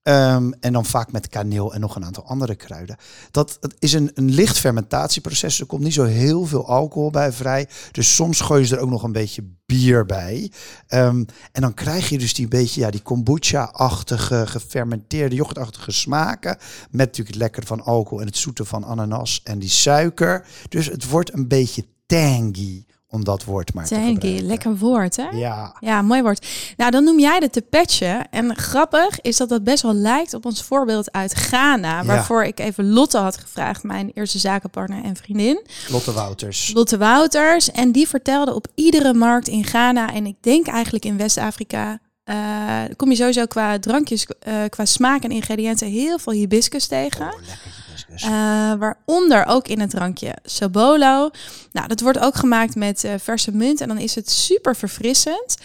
[0.02, 2.96] Ehm, en dan vaak met kaneel en nog een aantal andere kruiden.
[3.30, 5.60] Dat, is een, een licht fermentatieproces.
[5.60, 7.68] Er komt niet zo heel veel alcohol bij vrij.
[7.92, 10.52] Dus soms gooien ze er ook nog een beetje bier bij.
[10.86, 16.56] Ehm, en dan krijg je dus die beetje ja, die kombucha-achtige, gefermenteerde, yoghurtachtige smaken.
[16.90, 20.46] Met natuurlijk het lekker van alcohol en het zoete van ananas en die suiker.
[20.68, 22.84] Dus het wordt een beetje tangy,
[23.14, 24.46] om dat woord maar te Tangy, gebruiken.
[24.46, 25.28] lekker woord, hè?
[25.30, 26.46] Ja, Ja, mooi woord.
[26.76, 28.24] Nou, dan noem jij de Tepeche.
[28.30, 32.04] En grappig is dat dat best wel lijkt op ons voorbeeld uit Ghana.
[32.04, 35.62] Waarvoor ik even Lotte had gevraagd, mijn eerste zakenpartner en vriendin.
[35.90, 36.72] Lotte Wouters.
[36.74, 37.70] Lotte Wouters.
[37.70, 41.98] En die vertelde op iedere markt in Ghana en ik denk eigenlijk in West-Afrika.
[42.24, 47.26] eh, kom je sowieso qua drankjes, eh, qua smaak en ingrediënten heel veel hibiscus tegen.
[47.26, 47.70] Oh, lekker
[48.06, 48.30] hibiscus.
[48.30, 51.30] Eh, waaronder ook in het drankje Sobolo.
[51.72, 55.56] Nou, dat wordt ook gemaakt met eh, verse munt en dan is het super verfrissend.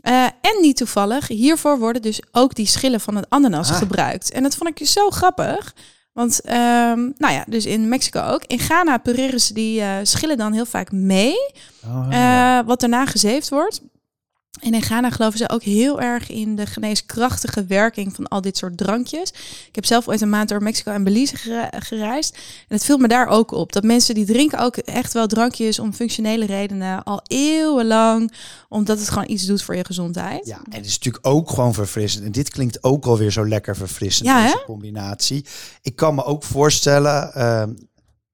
[0.00, 3.76] Eh, en niet toevallig, hiervoor worden dus ook die schillen van het ananas Ah.
[3.76, 4.30] gebruikt.
[4.32, 5.74] En dat vond ik zo grappig.
[6.12, 8.44] Want, ehm, nou ja, dus in Mexico ook.
[8.44, 11.36] In Ghana pureren ze die schillen dan heel vaak mee.
[11.86, 12.64] Oh, ja.
[12.64, 13.80] wat daarna gezeefd wordt.
[14.60, 18.56] En in Ghana geloven ze ook heel erg in de geneeskrachtige werking van al dit
[18.56, 19.28] soort drankjes.
[19.68, 22.34] Ik heb zelf ooit een maand door Mexico en Belize gere- gereisd.
[22.68, 23.72] En het viel me daar ook op.
[23.72, 28.32] Dat mensen die drinken ook echt wel drankjes om functionele redenen al eeuwenlang.
[28.68, 30.46] Omdat het gewoon iets doet voor je gezondheid.
[30.46, 32.24] Ja, en het is natuurlijk ook gewoon verfrissend.
[32.24, 34.64] En dit klinkt ook alweer zo lekker verfrissend, Ja, deze hè?
[34.64, 35.44] combinatie.
[35.82, 37.72] Ik kan me ook voorstellen, ehm,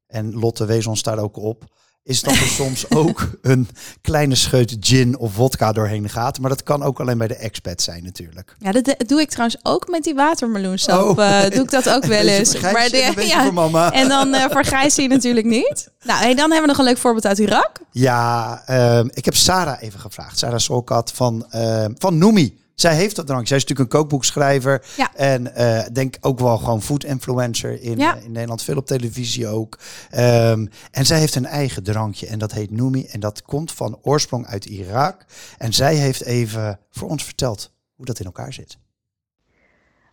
[0.07, 3.69] en Lotte wees ons daar ook op, is dat er soms ook een
[4.01, 6.41] kleine scheut gin of vodka doorheen gaat.
[6.41, 8.57] Maar dat kan ook alleen bij de expat zijn natuurlijk.
[8.59, 11.19] Ja, dat doe ik trouwens ook met die watermeloensap.
[11.19, 11.25] Oh.
[11.25, 12.55] eh, doe ik dat ook wel eens.
[12.55, 13.93] Gijs en een ja, voor mama.
[13.93, 15.91] en dan Gijs zie je natuurlijk niet.
[16.03, 17.71] Nou, hey, dan hebben we nog een leuk voorbeeld uit Irak.
[17.91, 20.39] Ja, ehm, ik heb Sarah even gevraagd.
[20.39, 22.60] Sarah Solkat van, ehm van Noemi.
[22.81, 23.47] Zij heeft dat drank.
[23.47, 24.85] Zij is natuurlijk een kookboekschrijver.
[24.97, 25.15] Ja.
[25.15, 28.17] En eh denk ook wel gewoon food influencer in, Ja.
[28.17, 28.63] eh, in Nederland.
[28.63, 29.79] Veel op televisie ook.
[30.11, 32.27] Ehm, en zij heeft een eigen drankje.
[32.27, 33.05] En dat heet Noemi.
[33.07, 35.25] En dat komt van oorsprong uit Irak.
[35.59, 38.79] En zij heeft even voor ons verteld hoe dat in elkaar zit.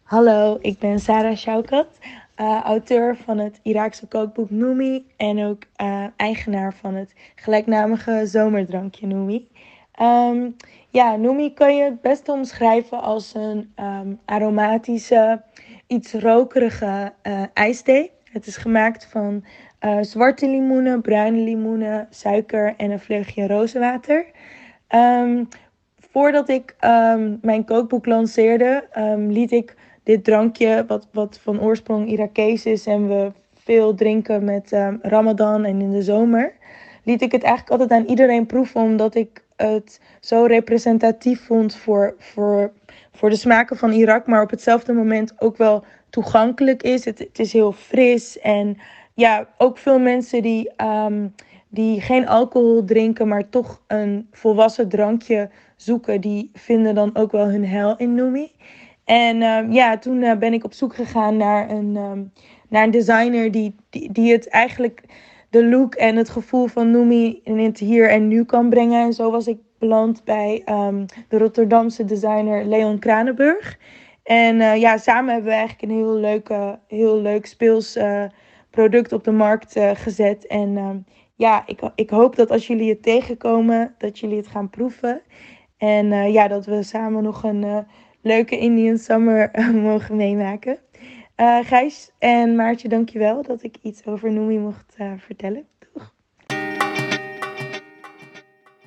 [0.03, 1.88] Hallo, ik ben Sarah Shaukat,
[2.36, 9.07] eh, auteur van het Iraakse kookboek Noemi en ook eh, eigenaar van het gelijknamige zomerdrankje
[9.07, 9.47] Noemi.
[9.91, 10.49] Ehm,
[10.98, 15.41] ja, Noemi kan je het beste omschrijven als een ehm, aromatische,
[15.88, 18.12] iets rokerige uh, ijsthee.
[18.32, 19.45] Het is gemaakt van
[19.82, 24.26] uh, zwarte limoenen, bruine limoenen, suiker en een vleugje rozenwater.
[24.95, 25.48] Um,
[26.12, 28.88] voordat ik um, mijn kookboek lanceerde,
[29.30, 34.72] liet ik dit drankje, wat, wat van oorsprong Irakees is en we veel drinken met
[35.02, 36.54] Ramadan en in de zomer,
[37.04, 42.16] liet ik het eigenlijk altijd aan iedereen proeven, omdat ik het zo representatief vond voor,
[42.18, 42.72] voor,
[43.12, 47.05] voor de smaken van Irak, maar op hetzelfde moment ook wel toegankelijk is.
[47.05, 48.78] Het, is heel fris en
[49.14, 51.34] ja, ook veel mensen die, um,
[51.68, 57.45] die geen alcohol drinken, maar toch een volwassen drankje zoeken, die vinden dan ook wel
[57.45, 58.51] hun hel in Noemi.
[59.05, 62.32] En um, ja, toen uh, ben ik op zoek gegaan naar een, um,
[62.70, 65.03] naar een designer die, die, die het eigenlijk
[65.58, 69.01] de look en het gevoel van Noemi in het hier en nu kan brengen.
[69.01, 73.78] En zo was ik beland bij um, de Rotterdamse designer Leon Kranenburg.
[74.24, 78.24] En uh, ja, samen hebben we eigenlijk een heel, leuke, heel leuk speels uh,
[78.70, 80.47] product op de markt uh, gezet.
[80.47, 81.05] En um,
[81.36, 85.22] ja, ik, ik hoop dat als jullie het tegenkomen, dat jullie het gaan proeven.
[85.78, 87.86] En ja, dat we samen nog een
[88.22, 89.51] leuke Indian Summer
[89.89, 90.78] mogen meemaken.
[91.38, 95.66] Uh, Gijs en Maartje, dankjewel dat ik iets over Noemi mocht uh, vertellen.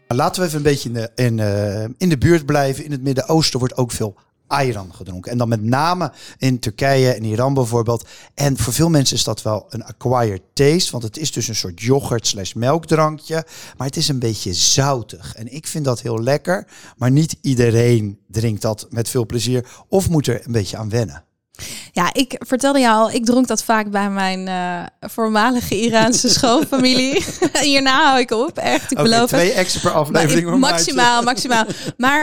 [0.06, 2.84] Laten we even een beetje in de, in, uh, in de buurt blijven.
[2.84, 5.32] In het Midden-Oosten wordt ook veel ayran gedronken.
[5.32, 8.08] En dan met name in Turkije en Iran bijvoorbeeld.
[8.34, 10.90] En voor veel mensen is dat wel een acquired taste.
[10.90, 13.44] Want het is dus een soort yoghurt slash melkdrankje.
[13.76, 15.34] Maar het is een beetje zoutig.
[15.34, 16.66] En ik vind dat heel lekker.
[16.96, 19.66] Maar niet iedereen drinkt dat met veel plezier.
[19.88, 21.24] Of moet er een beetje aan wennen.
[21.92, 27.24] Ja, ik vertelde je al, ik dronk dat vaak bij mijn uh, voormalige Iraanse schoonfamilie.
[27.62, 28.90] Hierna hou ik op, echt.
[28.90, 30.48] Ik okay, beloof twee extra per aflevering.
[30.48, 31.64] Maar, maximaal, maximaal.
[31.96, 32.20] Maar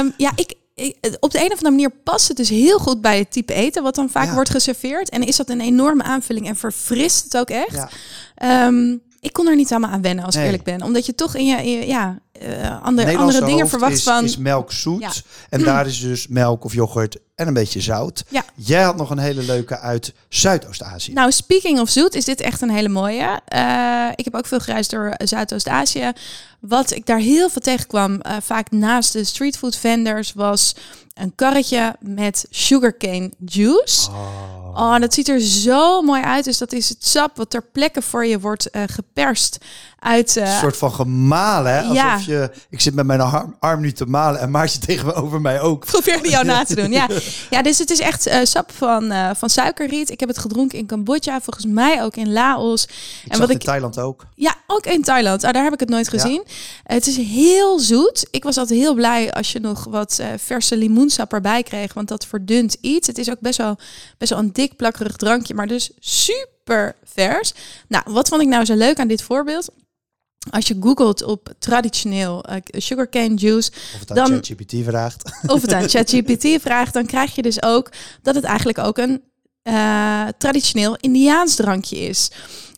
[0.00, 3.00] um, ja, ik, ik, op de een of andere manier past het dus heel goed
[3.00, 4.34] bij het type eten wat dan vaak ja.
[4.34, 5.10] wordt geserveerd.
[5.10, 7.88] En is dat een enorme aanvulling en verfrist het ook echt.
[8.36, 8.66] Ja.
[8.66, 10.82] Um, ik kon er niet allemaal aan wennen, als ik eerlijk ben.
[10.82, 14.24] Omdat je toch in je, in je ja, uh, andere, andere dingen verwacht is, van...
[14.24, 15.00] is melk zoet.
[15.00, 15.10] Ja.
[15.48, 18.24] En daar is dus melk of yoghurt en een beetje zout.
[18.28, 18.44] Ja.
[18.54, 21.12] Jij had nog een hele leuke uit Zuidoost-Azië.
[21.12, 23.40] Nou, speaking of zoet, is dit echt een hele mooie.
[23.54, 26.12] Uh, ik heb ook veel gereisd door Zuidoost-Azië.
[26.60, 30.74] Wat ik daar heel veel tegenkwam, uh, vaak naast de streetfood vendors, was
[31.14, 34.10] een karretje met sugarcane juice.
[34.10, 34.69] Oh.
[34.74, 36.44] Oh, dat ziet er zo mooi uit.
[36.44, 39.58] Dus dat is het sap wat ter plekke voor je wordt uh, geperst
[39.98, 40.36] uit...
[40.36, 41.80] Uh, een soort van gemalen, hè?
[41.80, 42.18] Alsof ja.
[42.26, 42.50] je...
[42.70, 45.84] Ik zit met mijn arm, arm nu te malen en Maartje tegenover mij ook.
[45.84, 47.08] Probeer jou na te doen, ja.
[47.50, 50.10] Ja, dus het is echt uh, sap van, van suikerriet.
[50.10, 52.84] Ik heb het gedronken in Cambodja, volgens mij ook in Laos.
[52.84, 54.26] Ik en wat ik in Thailand ook.
[54.34, 55.44] Ja, ook in Thailand.
[55.44, 56.42] Oh, daar heb ik het nooit gezien.
[56.44, 56.52] Ja.
[56.82, 58.26] Het is heel zoet.
[58.30, 62.26] Ik was altijd heel blij als je nog wat verse limoensap erbij kreeg, want dat
[62.26, 63.06] verdunt iets.
[63.06, 63.76] Het is ook best wel,
[64.18, 67.52] best wel een dik plakkerig drankje, maar dus super vers.
[67.88, 69.68] Nou, wat vond ik nou zo leuk aan dit voorbeeld?
[70.50, 75.22] Als je googelt op traditioneel uh, sugarcane juice, of het aan dan ChatGPT vraagt,
[75.54, 77.90] of het aan ChatGPT vraagt, dan krijg je dus ook
[78.22, 79.22] dat het eigenlijk ook een
[79.62, 82.30] uh, traditioneel Indiaans drankje is.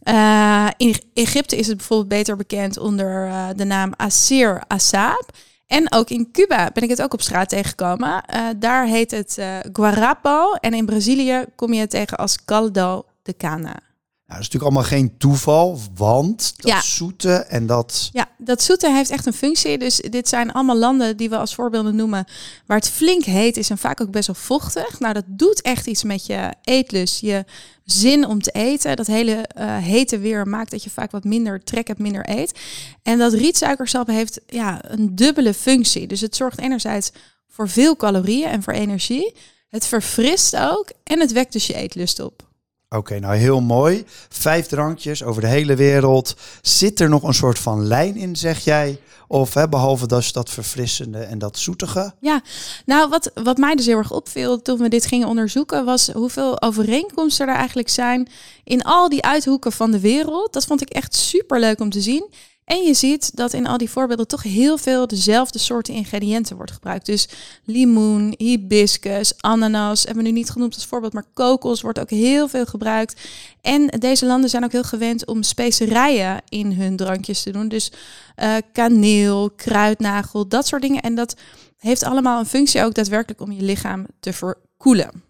[0.05, 5.31] Uh, in Egypte is het bijvoorbeeld beter bekend onder de naam Asir Asab.
[5.73, 8.25] En ook in Cuba ben ik het ook op straat tegengekomen.
[8.35, 9.39] Uh, daar heet het
[9.73, 10.53] guarapo.
[10.53, 13.92] En in Brazilië kom je het tegen als caldo de cana.
[14.33, 16.81] Nou, dat is natuurlijk allemaal geen toeval, want dat ja.
[16.81, 18.11] zoete en dat...
[18.13, 19.79] Ja, dat zoete heeft echt een functie.
[19.79, 22.25] Dus dit zijn allemaal landen die we als voorbeelden noemen...
[22.67, 25.01] waar het flink heet is en vaak ook best wel vochtig.
[25.01, 27.45] Nou, dat doet echt iets met je eetlust, je
[27.85, 28.97] zin om te eten.
[28.97, 32.59] Dat hele uh, hete weer maakt dat je vaak wat minder trek hebt, minder eet.
[33.03, 36.07] En dat rietsuikersap heeft ja, een dubbele functie.
[36.07, 37.11] Dus het zorgt enerzijds
[37.49, 39.35] voor veel calorieën en voor energie.
[39.69, 42.51] Het verfrist ook en het wekt dus je eetlust op.
[42.93, 44.05] Oké, nou heel mooi.
[44.29, 46.37] Vijf drankjes over de hele wereld.
[46.63, 49.01] Zit er nog een soort van lijn in, zeg jij?
[49.29, 52.13] Of hè, behalve dat, dat verfrissende en dat zoetige?
[52.21, 52.43] Ja,
[52.87, 55.85] nou wat, wat mij dus heel erg opviel toen we dit gingen onderzoeken...
[55.85, 58.29] was hoeveel overeenkomsten er eigenlijk zijn
[58.65, 60.53] in al die uithoeken van de wereld.
[60.53, 62.29] Dat vond ik echt super leuk om te zien.
[62.65, 66.73] En je ziet dat in al die voorbeelden toch heel veel dezelfde soorten ingrediënten wordt
[66.73, 67.07] gebruikt.
[67.07, 67.29] Dus
[67.65, 72.49] limoen, hibiscus, ananas, hebben we nu niet genoemd als voorbeeld, maar kokos wordt ook heel
[72.49, 73.21] veel gebruikt.
[73.61, 77.69] En deze landen zijn ook heel gewend om specerijen in hun drankjes te doen.
[77.69, 77.93] Dus
[78.37, 81.03] uh, kaneel, kruidnagel, dat soort dingen.
[81.03, 81.37] En dat
[81.79, 84.33] heeft allemaal een functie ook daadwerkelijk om je lichaam te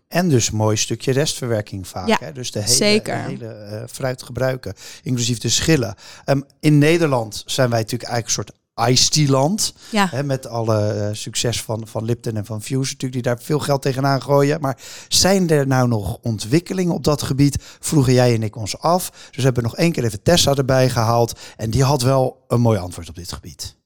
[0.08, 2.08] En dus een mooi stukje restverwerking vaak.
[2.08, 2.32] Ja, hè?
[2.32, 3.14] Dus de hele, zeker.
[3.14, 5.94] De hele uh, fruit gebruiken, inclusief de schillen.
[6.26, 9.74] Um, in Nederland zijn wij natuurlijk eigenlijk een soort Ice Tea land.
[9.90, 10.08] Ja.
[10.10, 13.58] Hè, met alle eh, succes van, van Lipton en van Fuse natuurlijk, die daar veel
[13.58, 14.60] geld tegenaan gooien.
[14.60, 14.78] Maar
[15.08, 17.56] zijn er nou nog ontwikkelingen op dat gebied?
[17.80, 19.10] Vroegen jij en ik ons af.
[19.10, 21.38] Dus we hebben nog één keer even Tessa erbij gehaald.
[21.56, 23.76] En die had wel een mooi antwoord op dit gebied.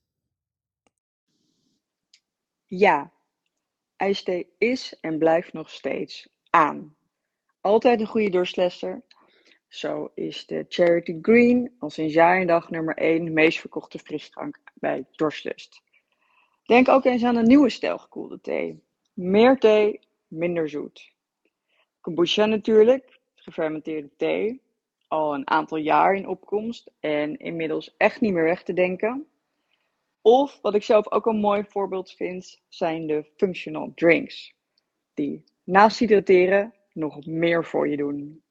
[2.64, 3.10] Ja,
[3.97, 6.97] ijsthee is en blijft nog steeds aan.
[7.61, 9.03] Altijd een goede doorslesser.
[9.68, 14.59] Zo is de Charity Green al sinds jaar en dag nummer 1 meest verkochte frisdrank
[14.74, 15.82] bij Dorstlust.
[16.64, 18.82] Denk ook eens aan een nieuwe stijl gekoelde thee.
[19.12, 21.12] Meer thee, minder zoet.
[22.01, 24.62] Kombucha natuurlijk, gefermenteerde thee.
[25.09, 29.26] Al een aantal jaar in opkomst en inmiddels echt niet meer weg te denken.
[30.27, 34.55] Of wat ik zelf ook een mooi voorbeeld vind, zijn de functional drinks.
[35.14, 38.43] Die naast hydrateren nog meer voor je doen.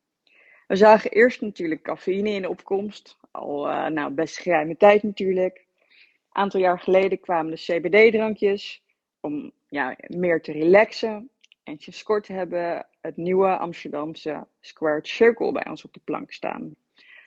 [0.67, 5.57] We zagen eerst natuurlijk cafeïne in de opkomst, al uh, nou, best geruime tijd natuurlijk.
[5.57, 8.83] Een aantal jaar geleden kwamen de CBD-drankjes
[9.19, 11.29] om ja, meer te relaxen.
[11.63, 16.75] En sinds kort hebben het nieuwe Amsterdamse Squared Circle bij ons op de plank staan.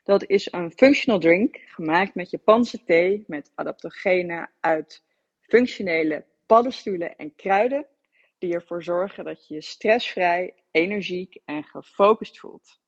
[0.09, 5.03] Dat is een functional drink gemaakt met Japanse thee met adaptogenen uit
[5.41, 7.87] functionele paddenstoelen en kruiden,
[8.39, 12.79] die ervoor zorgen dat je je stressvrij, energiek en gefocust voelt.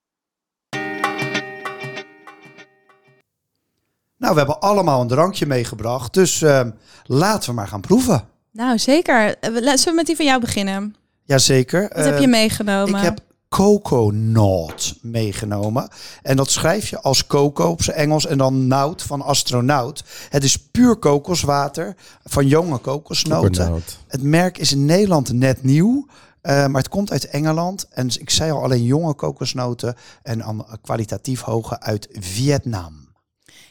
[4.16, 6.70] Nou, we hebben allemaal een drankje meegebracht, dus ehm,
[7.04, 8.28] laten we maar gaan proeven.
[8.52, 9.38] Nou, zeker.
[9.38, 10.94] Eh, we- Zullen we met die van jou beginnen?
[11.24, 11.82] Jazeker.
[11.82, 12.98] Wat heb je Ehm, meegenomen?
[12.98, 13.18] Ik heb
[13.50, 15.88] coconut meegenomen.
[16.22, 20.04] En dat schrijf je als coco op zijn Engels en dan nout van astronaut.
[20.28, 23.64] Het is puur kokoswater van jonge kokosnoten.
[23.64, 23.98] Coconut.
[24.08, 26.06] Het merk is in Nederland net nieuw.
[26.40, 27.86] eh, maar het komt uit Engeland.
[27.90, 29.94] En ik zei al alleen jonge kokosnoten.
[30.22, 33.08] En kwalitatief hoge uit Vietnam.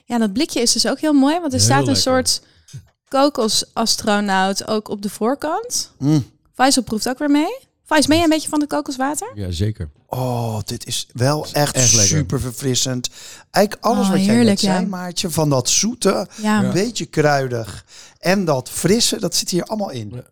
[0.05, 2.01] Ja, dat blikje is dus ook heel mooi, want er Heel staat een lekker.
[2.03, 2.41] soort
[3.07, 5.91] kokosastronaut ook op de voorkant.
[5.97, 6.25] Mm.
[6.53, 7.67] Faisal proeft ook weer mee.
[7.89, 9.31] Faisal, ben je een beetje van de kokoswater?
[9.35, 9.89] Ja, zeker.
[10.07, 13.09] Oh, dit is wel echt, super verfrissend.
[13.51, 14.87] Eigenlijk alles Oh, wat jij heerlijk, net zei, ja.
[14.87, 15.29] Maartje.
[15.29, 16.71] Van dat zoete, Ja, een ja.
[16.71, 17.85] beetje kruidig.
[18.19, 20.23] En dat frisse, dat zit hier allemaal in.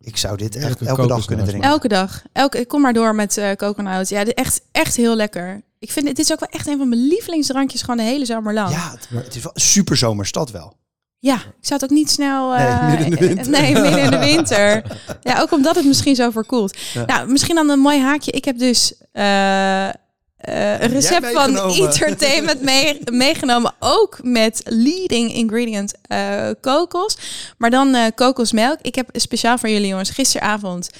[0.00, 1.68] Ik zou dit echt elke dag kunnen drinken.
[1.70, 2.22] Elke dag.
[2.32, 4.08] Elke, ik kom maar door met eh coconut.
[4.08, 5.62] Ja, dit- echt, echt heel lekker.
[5.78, 8.24] Ik vind dit, dit is ook wel echt een van mijn lievelingsdrankjes gewoon de hele
[8.24, 8.70] zomer lang.
[8.70, 10.76] Ja, het, het is wel super zomers, dat wel.
[11.24, 12.54] Ja, ik zou het ook niet snel...
[12.54, 13.50] eh, Nee, midden in de winter.
[13.50, 14.82] Nee, midden in de winter.
[15.22, 16.76] Ja, ook omdat het misschien zo verkoelt.
[17.06, 18.30] Nou, misschien dan een mooi haakje.
[18.30, 19.92] Ik heb dus eh, eh,
[20.80, 21.58] een recept van.
[21.80, 23.74] Entertainment mee, meegenomen.
[23.78, 25.94] Ook met leading ingredient
[26.60, 27.16] kokos.
[27.58, 28.78] Maar dan kokosmelk.
[28.82, 30.90] Ik heb speciaal voor jullie jongens gisteravond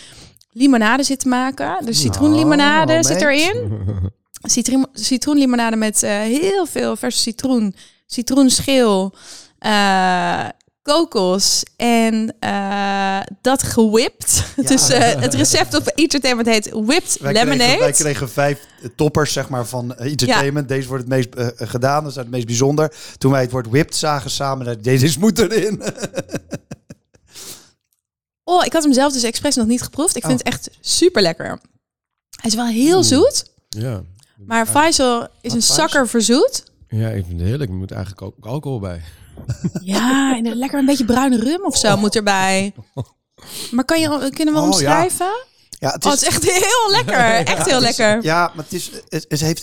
[0.50, 1.76] limonade zitten maken.
[1.84, 3.82] Dus citroenlimonade Oh, zit erin.
[4.42, 7.74] Citroen, citroenlimonade met heel veel verse citroen,
[8.06, 9.14] citroenschil,
[9.64, 10.48] eh,
[10.82, 14.42] kokos en eh, dat gewipt.
[14.68, 17.56] Dus eh, het recept op Entertainment heet Whipped Wij Lemonade.
[17.64, 18.60] kregen, wij kregen vijf
[18.96, 20.68] toppers zeg maar, van entertainment.
[20.68, 21.28] Deze wordt het meest
[21.70, 22.94] gedaan, dat is het meest bijzonder.
[23.18, 25.82] Toen wij het woord whipped zagen samen, deze is moet erin.
[28.46, 30.16] Oh, ik had hem zelf dus expres nog niet geproefd.
[30.16, 30.44] Ik vind Oh.
[30.46, 31.46] het echt super lekker.
[32.40, 33.06] Hij is wel heel Oeh.
[33.06, 34.02] zoet, Ja.
[34.46, 36.64] maar Faisal is Wat een zakker verzoet.
[36.88, 37.70] Ja, ik vind het heerlijk.
[37.70, 39.02] Er moet eigenlijk ook alcohol bij.
[39.82, 42.74] Ja, en een lekker een beetje bruine rum of zo moet erbij.
[43.70, 44.72] Maar kan je, kunnen we Oh, ja.
[44.72, 45.32] omschrijven?
[45.78, 47.14] Ja, het Oh, het is echt heel lekker.
[47.56, 48.22] Echt heel lekker.
[48.22, 49.62] Ja, maar het, is, het, het heeft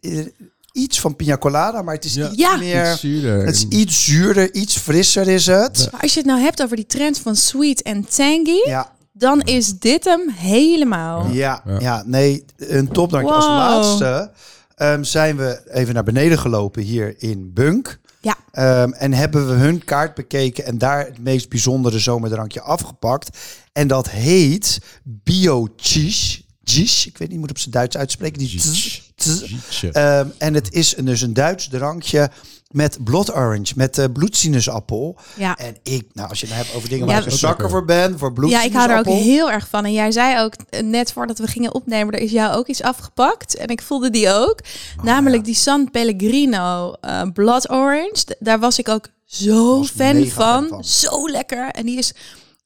[0.00, 0.32] een,
[0.72, 2.28] iets van pina colada, maar het is Ja.
[2.28, 2.56] iets Ja.
[2.56, 2.90] meer...
[2.92, 3.46] Iets zuurder.
[3.46, 5.88] Het is iets zuurder, iets frisser is het.
[5.92, 9.40] Maar als je het nou hebt over die trend van sweet en tangy, Ja, dan
[9.40, 11.26] is dit hem helemaal.
[11.26, 11.78] ja, Ja.
[11.80, 12.02] ja.
[12.06, 13.32] nee, een topdrankje.
[13.34, 13.56] Als Wow.
[13.56, 14.30] laatste
[14.74, 17.98] ehm, zijn we even naar beneden gelopen hier in Bunk.
[18.24, 18.36] Ja.
[18.50, 23.38] Ehm, en hebben we hun kaart bekeken en daar het meest bijzondere zomerdrankje afgepakt.
[23.72, 26.42] En dat heet Bio Cheese.
[26.64, 28.38] Cheese, ik weet niet, ik moet op zijn Duits uitspreken.
[28.38, 29.82] Die tz- tz.
[29.82, 32.30] Ehm, en het is een, dus een Duits drankje
[32.74, 35.16] met blood orange, met eh bloedsinusappel.
[35.36, 35.56] Ja.
[35.56, 37.38] En ik, nou, als je het nou hebt over dingen Ja, waar ik een ook
[37.38, 39.14] zakker voor ben, voor Ja, ik hou er ook bloedsinusappel.
[39.14, 39.84] heel erg van.
[39.84, 42.82] En jij zei ook eh, net voordat we gingen opnemen, er is jou ook iets
[42.82, 43.56] afgepakt.
[43.56, 44.58] En ik voelde die ook.
[45.02, 45.42] Namelijk ja.
[45.42, 48.36] die San Pellegrino eh, Blood Orange.
[48.38, 50.68] Daar was ik ook zo Was fan van.
[50.68, 50.84] van.
[50.84, 51.68] Zo lekker.
[51.68, 52.14] En die is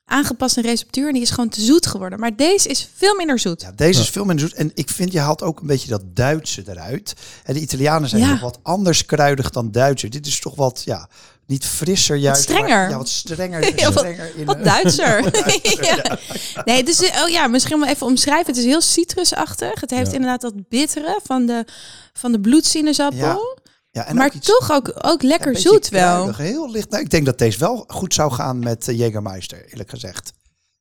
[0.09, 2.21] aangepast in receptuur en die is gewoon te zoet geworden.
[2.21, 3.61] Maar deze is veel minder zoet.
[3.61, 4.59] Ja, deze is veel minder zoet.
[4.59, 7.15] En ik vind, je haalt ook een beetje dat Duitse eruit.
[7.45, 8.31] En de Italianen zijn Ja.
[8.31, 10.13] nog wat anders kruidig dan Duitsers.
[10.13, 11.09] Dit is toch wat, ja,
[11.47, 12.43] niet frisser juist.
[12.43, 12.69] strenger.
[12.69, 13.65] maar- ja, wat strenger.
[13.81, 15.25] Ja, wat- strenger in Wat een- Duitser.
[15.87, 16.19] ja.
[16.65, 18.47] Nee, dus eh, oh ja, misschien wel even omschrijven.
[18.47, 19.81] Het is heel citrusachtig.
[19.81, 20.13] Het heeft Ja.
[20.15, 21.65] inderdaad dat bittere van de,
[22.13, 23.59] van de bloedsinusappel.
[23.99, 24.05] Ja.
[24.05, 26.13] Ja, en maar ook iets- toch ook, ook lekker zoet wel.
[26.15, 26.91] kruidig, Heel licht.
[26.91, 30.33] Nou, ik denk dat deze wel goed zou gaan met uh, Jägermeister, eerlijk gezegd.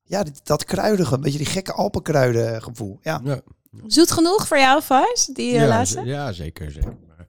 [0.03, 2.99] Ja, dat kruidige, een beetje die gekke Alpenkruiden gevoel.
[3.01, 3.21] Ja.
[3.23, 3.39] Ja,
[3.87, 5.25] Zoet genoeg voor jou, Vars?
[5.25, 6.01] Die eh, ja, laatste?
[6.05, 6.71] ja zeker.
[6.71, 6.97] zeker.
[7.07, 7.27] Maar,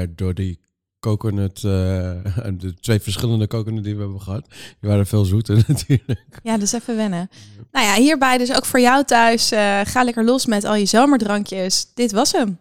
[0.00, 0.60] eh, door die
[1.00, 1.62] coconut, eh,
[2.62, 4.46] de twee verschillende coconut die we hebben gehad,
[4.80, 6.38] die waren veel zoeter natuurlijk.
[6.42, 7.30] Ja, dus even wennen.
[7.72, 9.50] Nou ja, hierbij dus ook voor jou thuis.
[9.50, 11.86] eh, ga lekker los met al je zomerdrankjes.
[11.94, 12.58] Dit was hem.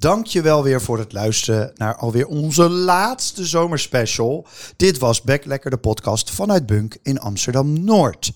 [0.00, 4.46] Dank je wel weer voor het luisteren naar alweer onze laatste zomerspecial.
[4.76, 8.32] Dit was Back Lekker de podcast vanuit Bunk in Amsterdam-Noord.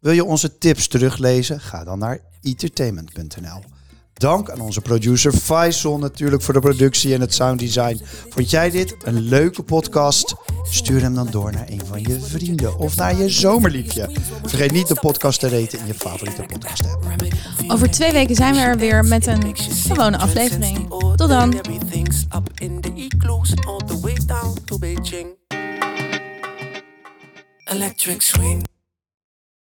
[0.00, 1.60] Wil je onze tips teruglezen?
[1.60, 3.77] Ga dan naar entertainment.nl.
[4.18, 8.00] Dank aan onze producer Faisal natuurlijk voor de productie en het sounddesign.
[8.28, 10.34] Vond jij dit een leuke podcast?
[10.70, 14.10] Stuur hem dan door naar een van je vrienden of naar je zomerliefje.
[14.44, 17.06] Vergeet niet de podcast te raten in je favoriete podcast app.
[17.68, 20.88] Over twee weken zijn we er weer met een gewone aflevering.
[21.16, 21.54] Tot dan.
[27.64, 28.77] Electric swing.